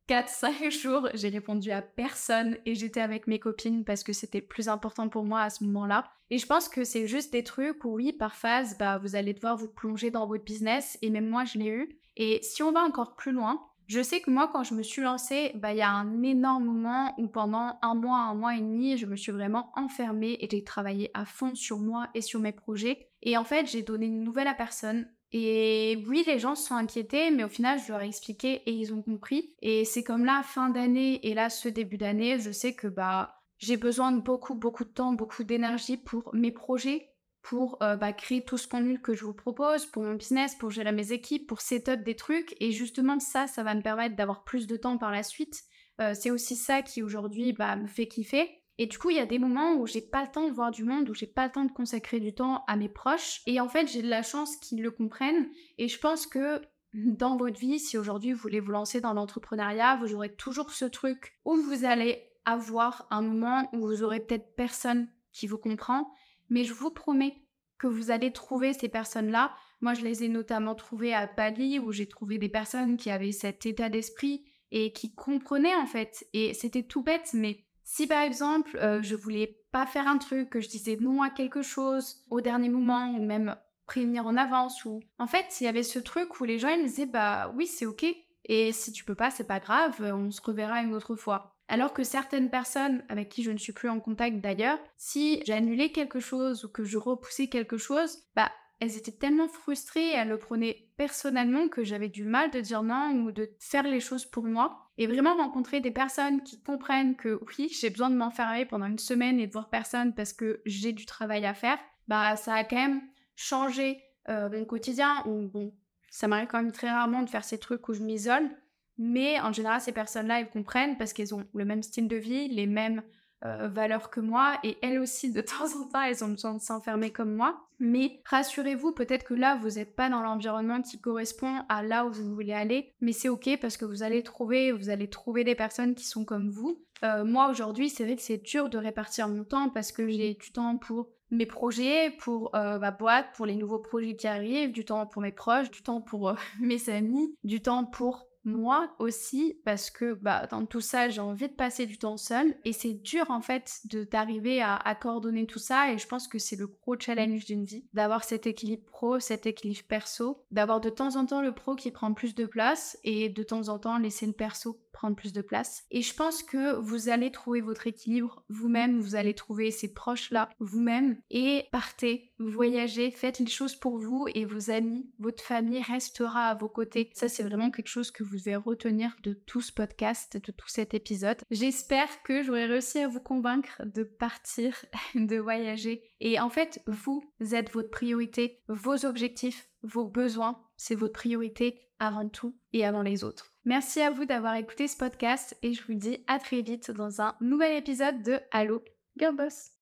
4-5 0.07 0.71
jours, 0.71 1.09
j'ai 1.15 1.27
répondu 1.27 1.69
à 1.71 1.81
personne 1.81 2.57
et 2.65 2.75
j'étais 2.75 3.01
avec 3.01 3.27
mes 3.27 3.39
copines 3.39 3.83
parce 3.83 4.03
que 4.03 4.13
c'était 4.13 4.41
plus 4.41 4.69
important 4.69 5.09
pour 5.09 5.25
moi 5.25 5.41
à 5.41 5.49
ce 5.49 5.65
moment-là. 5.65 6.09
Et 6.29 6.37
je 6.37 6.45
pense 6.45 6.69
que 6.69 6.85
c'est 6.85 7.07
juste 7.07 7.33
des 7.33 7.43
trucs 7.43 7.83
où 7.83 7.95
oui, 7.95 8.13
par 8.13 8.35
phase, 8.35 8.77
bah, 8.77 8.99
vous 8.99 9.15
allez 9.17 9.33
devoir 9.33 9.57
vous 9.57 9.67
plonger 9.67 10.09
dans 10.09 10.25
votre 10.25 10.45
business 10.45 10.97
et 11.01 11.09
même 11.09 11.27
moi 11.27 11.43
je 11.43 11.59
l'ai 11.59 11.67
eu. 11.67 11.99
Et 12.15 12.39
si 12.41 12.63
on 12.63 12.71
va 12.71 12.81
encore 12.81 13.15
plus 13.15 13.33
loin, 13.33 13.61
je 13.87 14.01
sais 14.01 14.21
que 14.21 14.31
moi 14.31 14.49
quand 14.51 14.63
je 14.63 14.75
me 14.75 14.83
suis 14.83 15.01
lancée, 15.01 15.51
bah, 15.55 15.73
il 15.73 15.79
y 15.79 15.81
a 15.81 15.91
un 15.91 16.23
énorme 16.23 16.63
moment 16.63 17.13
où 17.17 17.27
pendant 17.27 17.77
un 17.81 17.95
mois, 17.95 18.19
un 18.19 18.33
mois 18.33 18.55
et 18.55 18.61
demi, 18.61 18.97
je 18.97 19.07
me 19.07 19.17
suis 19.17 19.33
vraiment 19.33 19.71
enfermée 19.75 20.37
et 20.39 20.47
j'ai 20.49 20.63
travaillé 20.63 21.11
à 21.15 21.25
fond 21.25 21.53
sur 21.53 21.79
moi 21.79 22.07
et 22.13 22.21
sur 22.21 22.39
mes 22.39 22.53
projets. 22.53 23.09
Et 23.23 23.37
en 23.37 23.43
fait, 23.43 23.65
j'ai 23.65 23.83
donné 23.83 24.05
une 24.05 24.23
nouvelle 24.23 24.47
à 24.47 24.53
personne 24.53 25.09
et 25.31 26.03
oui, 26.07 26.23
les 26.25 26.39
gens 26.39 26.55
se 26.55 26.67
sont 26.67 26.75
inquiétés, 26.75 27.31
mais 27.31 27.43
au 27.43 27.49
final, 27.49 27.79
je 27.85 27.91
leur 27.91 28.01
ai 28.01 28.07
expliqué 28.07 28.61
et 28.65 28.71
ils 28.71 28.93
ont 28.93 29.01
compris. 29.01 29.55
Et 29.61 29.83
c'est 29.83 30.03
comme 30.03 30.23
là, 30.25 30.41
fin 30.43 30.69
d'année 30.69 31.25
et 31.27 31.33
là, 31.33 31.49
ce 31.49 31.67
début 31.67 31.97
d'année, 31.97 32.39
je 32.39 32.51
sais 32.51 32.73
que 32.73 32.87
bah 32.87 33.33
j'ai 33.59 33.77
besoin 33.77 34.11
de 34.11 34.21
beaucoup, 34.21 34.55
beaucoup 34.55 34.83
de 34.83 34.89
temps, 34.89 35.13
beaucoup 35.13 35.43
d'énergie 35.43 35.97
pour 35.97 36.33
mes 36.33 36.51
projets, 36.51 37.09
pour 37.41 37.81
euh, 37.81 37.95
bah, 37.95 38.13
créer 38.13 38.43
tout 38.43 38.57
ce 38.57 38.67
contenu 38.67 39.01
que 39.01 39.13
je 39.13 39.25
vous 39.25 39.33
propose, 39.33 39.85
pour 39.85 40.03
mon 40.03 40.13
business, 40.13 40.55
pour 40.55 40.69
gérer 40.69 40.91
mes 40.91 41.11
équipes, 41.11 41.47
pour 41.47 41.61
setup 41.61 42.03
des 42.03 42.15
trucs. 42.15 42.55
Et 42.59 42.71
justement, 42.71 43.19
ça, 43.19 43.47
ça 43.47 43.63
va 43.63 43.73
me 43.73 43.81
permettre 43.81 44.15
d'avoir 44.15 44.43
plus 44.43 44.67
de 44.67 44.77
temps 44.77 44.97
par 44.97 45.11
la 45.11 45.23
suite. 45.23 45.63
Euh, 45.99 46.13
c'est 46.13 46.29
aussi 46.29 46.55
ça 46.55 46.81
qui 46.81 47.01
aujourd'hui 47.01 47.53
bah, 47.53 47.75
me 47.75 47.87
fait 47.87 48.07
kiffer. 48.07 48.61
Et 48.77 48.85
du 48.85 48.97
coup, 48.97 49.09
il 49.09 49.17
y 49.17 49.19
a 49.19 49.25
des 49.25 49.39
moments 49.39 49.73
où 49.73 49.87
j'ai 49.87 50.01
pas 50.01 50.23
le 50.23 50.31
temps 50.31 50.47
de 50.47 50.53
voir 50.53 50.71
du 50.71 50.83
monde, 50.83 51.09
où 51.09 51.13
j'ai 51.13 51.27
pas 51.27 51.45
le 51.47 51.51
temps 51.51 51.65
de 51.65 51.71
consacrer 51.71 52.19
du 52.19 52.33
temps 52.33 52.63
à 52.67 52.75
mes 52.75 52.89
proches. 52.89 53.41
Et 53.47 53.59
en 53.59 53.67
fait, 53.67 53.87
j'ai 53.87 54.01
de 54.01 54.09
la 54.09 54.21
chance 54.21 54.55
qu'ils 54.57 54.83
le 54.83 54.91
comprennent. 54.91 55.49
Et 55.77 55.87
je 55.87 55.99
pense 55.99 56.27
que 56.27 56.61
dans 56.93 57.37
votre 57.37 57.59
vie, 57.59 57.79
si 57.79 57.97
aujourd'hui 57.97 58.33
vous 58.33 58.39
voulez 58.39 58.59
vous 58.59 58.71
lancer 58.71 59.01
dans 59.01 59.13
l'entrepreneuriat, 59.13 59.97
vous 59.97 60.13
aurez 60.13 60.33
toujours 60.35 60.71
ce 60.71 60.85
truc 60.85 61.39
où 61.45 61.55
vous 61.55 61.85
allez 61.85 62.23
avoir 62.45 63.07
un 63.09 63.21
moment 63.21 63.67
où 63.73 63.79
vous 63.87 64.03
aurez 64.03 64.19
peut-être 64.19 64.55
personne 64.55 65.07
qui 65.31 65.47
vous 65.47 65.57
comprend. 65.57 66.11
Mais 66.49 66.63
je 66.63 66.73
vous 66.73 66.91
promets 66.91 67.43
que 67.77 67.87
vous 67.87 68.11
allez 68.11 68.31
trouver 68.31 68.73
ces 68.73 68.89
personnes-là. 68.89 69.53
Moi, 69.81 69.93
je 69.93 70.03
les 70.03 70.23
ai 70.23 70.29
notamment 70.29 70.75
trouvées 70.75 71.13
à 71.13 71.27
Bali, 71.27 71.79
où 71.79 71.91
j'ai 71.91 72.07
trouvé 72.07 72.37
des 72.37 72.49
personnes 72.49 72.97
qui 72.97 73.11
avaient 73.11 73.31
cet 73.31 73.65
état 73.65 73.89
d'esprit 73.89 74.45
et 74.71 74.91
qui 74.91 75.13
comprenaient 75.13 75.75
en 75.75 75.85
fait. 75.85 76.25
Et 76.33 76.53
c'était 76.53 76.83
tout 76.83 77.03
bête, 77.03 77.31
mais 77.33 77.66
si 77.89 78.05
par 78.05 78.21
exemple, 78.21 78.77
euh, 78.77 79.01
je 79.01 79.15
voulais 79.15 79.61
pas 79.71 79.85
faire 79.85 80.09
un 80.09 80.17
truc, 80.17 80.49
que 80.49 80.59
je 80.59 80.67
disais 80.67 80.97
non 80.99 81.21
à 81.21 81.29
quelque 81.29 81.61
chose 81.61 82.25
au 82.29 82.41
dernier 82.41 82.67
moment, 82.67 83.11
ou 83.11 83.23
même 83.23 83.55
prévenir 83.85 84.27
en 84.27 84.35
avance, 84.35 84.83
ou 84.83 84.99
en 85.19 85.25
fait, 85.25 85.45
il 85.61 85.63
y 85.63 85.67
avait 85.67 85.83
ce 85.83 85.97
truc 85.97 86.41
où 86.41 86.43
les 86.43 86.59
gens 86.59 86.67
ils 86.67 86.81
me 86.81 86.87
disaient 86.87 87.05
bah 87.05 87.49
oui, 87.55 87.65
c'est 87.65 87.85
ok, 87.85 88.05
et 88.43 88.73
si 88.73 88.91
tu 88.91 89.05
peux 89.05 89.15
pas, 89.15 89.31
c'est 89.31 89.47
pas 89.47 89.61
grave, 89.61 90.01
on 90.01 90.31
se 90.31 90.41
reverra 90.41 90.81
une 90.81 90.93
autre 90.93 91.15
fois. 91.15 91.55
Alors 91.69 91.93
que 91.93 92.03
certaines 92.03 92.49
personnes 92.49 93.05
avec 93.07 93.29
qui 93.29 93.41
je 93.41 93.51
ne 93.51 93.57
suis 93.57 93.73
plus 93.73 93.89
en 93.89 94.01
contact 94.01 94.41
d'ailleurs, 94.41 94.79
si 94.97 95.41
j'annulais 95.45 95.93
quelque 95.93 96.19
chose 96.19 96.65
ou 96.65 96.69
que 96.69 96.83
je 96.83 96.97
repoussais 96.97 97.47
quelque 97.47 97.77
chose, 97.77 98.19
bah 98.35 98.51
elles 98.79 98.97
étaient 98.97 99.11
tellement 99.11 99.47
frustrées, 99.47 100.11
elles 100.11 100.29
le 100.29 100.37
prenaient 100.37 100.89
personnellement 100.97 101.67
que 101.67 101.83
j'avais 101.83 102.09
du 102.09 102.23
mal 102.23 102.51
de 102.51 102.59
dire 102.59 102.83
non 102.83 103.11
ou 103.23 103.31
de 103.31 103.49
faire 103.59 103.83
les 103.83 103.99
choses 103.99 104.25
pour 104.25 104.43
moi. 104.43 104.91
Et 104.99 105.07
vraiment 105.07 105.35
rencontrer 105.35 105.79
des 105.79 105.91
personnes 105.91 106.41
qui 106.43 106.61
comprennent 106.61 107.15
que 107.15 107.39
oui, 107.47 107.69
j'ai 107.69 107.89
besoin 107.89 108.09
de 108.09 108.15
m'enfermer 108.15 108.65
pendant 108.65 108.87
une 108.87 108.99
semaine 108.99 109.39
et 109.39 109.47
de 109.47 109.51
voir 109.51 109.69
personne 109.69 110.13
parce 110.13 110.33
que 110.33 110.61
j'ai 110.65 110.91
du 110.91 111.05
travail 111.05 111.45
à 111.45 111.53
faire, 111.53 111.77
bah 112.07 112.35
ça 112.35 112.53
a 112.53 112.63
quand 112.63 112.75
même 112.75 113.01
changé 113.35 114.01
euh, 114.29 114.49
mon 114.49 114.65
quotidien. 114.65 115.23
bon, 115.25 115.73
ça 116.09 116.27
m'arrive 116.27 116.47
quand 116.47 116.61
même 116.61 116.71
très 116.71 116.89
rarement 116.89 117.21
de 117.21 117.29
faire 117.29 117.43
ces 117.43 117.59
trucs 117.59 117.87
où 117.89 117.93
je 117.93 118.01
m'isole, 118.01 118.49
mais 118.97 119.39
en 119.39 119.51
général, 119.51 119.81
ces 119.81 119.91
personnes-là, 119.91 120.39
elles 120.39 120.49
comprennent 120.49 120.97
parce 120.97 121.13
qu'elles 121.13 121.35
ont 121.35 121.45
le 121.53 121.65
même 121.65 121.83
style 121.83 122.07
de 122.07 122.15
vie, 122.15 122.47
les 122.47 122.65
mêmes 122.65 123.03
euh, 123.45 123.67
valeurs 123.67 124.09
que 124.09 124.19
moi 124.19 124.57
et 124.63 124.77
elles 124.81 124.97
aussi 124.97 125.31
de 125.31 125.41
temps 125.41 125.65
en 125.79 125.87
temps 125.87 126.01
elles 126.01 126.23
ont 126.23 126.29
besoin 126.29 126.55
de 126.55 126.59
s'enfermer 126.59 127.11
comme 127.11 127.35
moi. 127.35 127.67
Mais 127.79 128.19
rassurez-vous 128.25 128.93
peut-être 128.93 129.23
que 129.23 129.35
là 129.35 129.59
vous 129.61 129.71
n'êtes 129.71 129.95
pas 129.95 130.09
dans 130.09 130.21
l'environnement 130.21 130.81
qui 130.81 130.99
correspond 130.99 131.61
à 131.69 131.83
là 131.83 132.05
où 132.05 132.11
vous 132.11 132.33
voulez 132.33 132.53
aller 132.53 132.93
mais 132.99 133.11
c'est 133.11 133.29
ok 133.29 133.59
parce 133.61 133.77
que 133.77 133.85
vous 133.85 134.01
allez 134.01 134.23
trouver 134.23 134.71
vous 134.71 134.89
allez 134.89 135.07
trouver 135.07 135.43
des 135.43 135.53
personnes 135.53 135.93
qui 135.93 136.05
sont 136.05 136.25
comme 136.25 136.49
vous. 136.49 136.83
Euh, 137.03 137.25
moi 137.25 137.49
aujourd'hui 137.49 137.89
c'est 137.89 138.05
vrai 138.05 138.15
que 138.15 138.23
c'est 138.23 138.43
dur 138.43 138.69
de 138.69 138.77
répartir 138.79 139.27
mon 139.27 139.43
temps 139.43 139.69
parce 139.69 139.91
que 139.91 140.07
j'ai 140.07 140.33
du 140.33 140.51
temps 140.51 140.77
pour 140.77 141.09
mes 141.29 141.45
projets, 141.45 142.09
pour 142.19 142.55
euh, 142.55 142.79
ma 142.79 142.89
boîte, 142.89 143.27
pour 143.35 143.45
les 143.45 143.55
nouveaux 143.55 143.79
projets 143.79 144.15
qui 144.15 144.27
arrivent, 144.27 144.71
du 144.71 144.85
temps 144.85 145.05
pour 145.05 145.21
mes 145.21 145.31
proches, 145.31 145.69
du 145.69 145.83
temps 145.83 146.01
pour 146.01 146.33
mes 146.59 146.89
amis, 146.89 147.35
du 147.43 147.61
temps 147.61 147.85
pour 147.85 148.26
moi 148.47 148.95
aussi 148.97 149.59
parce 149.65 149.91
que 149.91 150.13
bah, 150.13 150.47
dans 150.47 150.65
tout 150.65 150.81
ça 150.81 151.09
j'ai 151.09 151.21
envie 151.21 151.49
de 151.49 151.53
passer 151.53 151.85
du 151.85 151.97
temps 151.97 152.17
seul 152.17 152.55
et 152.63 152.73
c'est 152.73 152.93
dur 152.93 153.29
en 153.29 153.41
fait 153.41 153.81
de 153.85 154.05
d'arriver 154.05 154.61
à, 154.61 154.75
à, 154.75 154.95
coordonner 154.95 155.45
tout 155.45 155.59
ça 155.59 155.91
et 155.91 155.97
je 155.97 156.07
pense 156.07 156.27
que 156.27 156.39
c'est 156.39 156.55
le 156.55 156.67
gros 156.67 156.97
challenge 156.97 157.45
d'une 157.45 157.65
vie 157.65 157.85
d'avoir 157.93 158.23
cet 158.23 158.47
équilibre 158.47 158.85
pro 158.85 159.19
cet 159.19 159.45
équilibre 159.45 159.83
perso 159.87 160.43
d'avoir 160.49 160.79
de 160.79 160.89
temps 160.89 161.17
en 161.17 161.25
temps 161.25 161.41
le 161.41 161.53
pro 161.53 161.75
qui 161.75 161.91
prend 161.91 162.13
plus 162.13 162.35
de 162.35 162.45
place 162.45 162.97
et 163.03 163.29
de 163.29 163.43
temps 163.43 163.67
en 163.67 163.79
temps 163.79 163.97
laisser 163.97 164.25
le 164.25 164.33
perso 164.33 164.79
prendre 164.97 165.15
plus 165.15 165.31
de 165.31 165.41
place. 165.41 165.85
Et 165.91 166.01
je 166.01 166.15
pense 166.15 166.41
que 166.41 166.75
vous 166.79 167.07
allez 167.07 167.31
trouver 167.31 167.61
votre 167.61 167.85
équilibre 167.85 168.43
vous-même, 168.49 168.99
vous 168.99 169.15
allez 169.15 169.35
trouver 169.35 169.69
ces 169.69 169.93
proches-là 169.93 170.49
vous-même 170.59 171.17
et 171.29 171.65
partez, 171.71 172.31
voyagez, 172.39 173.11
faites 173.11 173.37
les 173.37 173.45
choses 173.45 173.75
pour 173.75 173.99
vous 173.99 174.25
et 174.33 174.43
vos 174.43 174.71
amis, 174.71 175.07
votre 175.19 175.43
famille 175.43 175.83
restera 175.83 176.47
à 176.47 176.55
vos 176.55 176.67
côtés. 176.67 177.11
Ça, 177.13 177.29
c'est 177.29 177.43
vraiment 177.43 177.69
quelque 177.69 177.89
chose 177.89 178.09
que 178.09 178.23
vous 178.23 178.37
devez 178.37 178.55
retenir 178.55 179.15
de 179.21 179.33
tout 179.33 179.61
ce 179.61 179.71
podcast, 179.71 180.37
de 180.43 180.51
tout 180.51 180.67
cet 180.67 180.95
épisode. 180.95 181.37
J'espère 181.51 182.23
que 182.23 182.41
j'aurai 182.41 182.65
réussi 182.65 182.97
à 182.97 183.07
vous 183.07 183.19
convaincre 183.19 183.83
de 183.85 184.01
partir, 184.03 184.83
de 185.15 185.37
voyager. 185.37 186.03
Et 186.19 186.39
en 186.39 186.49
fait, 186.49 186.81
vous 186.87 187.23
êtes 187.51 187.71
votre 187.71 187.91
priorité, 187.91 188.63
vos 188.67 189.05
objectifs, 189.05 189.69
vos 189.83 190.05
besoins, 190.05 190.59
c'est 190.75 190.95
votre 190.95 191.13
priorité 191.13 191.86
avant 191.99 192.27
tout 192.29 192.55
et 192.73 192.85
avant 192.85 193.01
les 193.01 193.23
autres. 193.23 193.53
Merci 193.65 194.01
à 194.01 194.09
vous 194.09 194.25
d'avoir 194.25 194.55
écouté 194.55 194.87
ce 194.87 194.97
podcast 194.97 195.57
et 195.61 195.73
je 195.73 195.83
vous 195.85 195.95
dis 195.95 196.23
à 196.27 196.39
très 196.39 196.61
vite 196.61 196.91
dans 196.91 197.21
un 197.21 197.35
nouvel 197.41 197.75
épisode 197.77 198.21
de 198.23 198.39
Allo 198.51 198.83
Girl 199.17 199.35
Boss. 199.35 199.71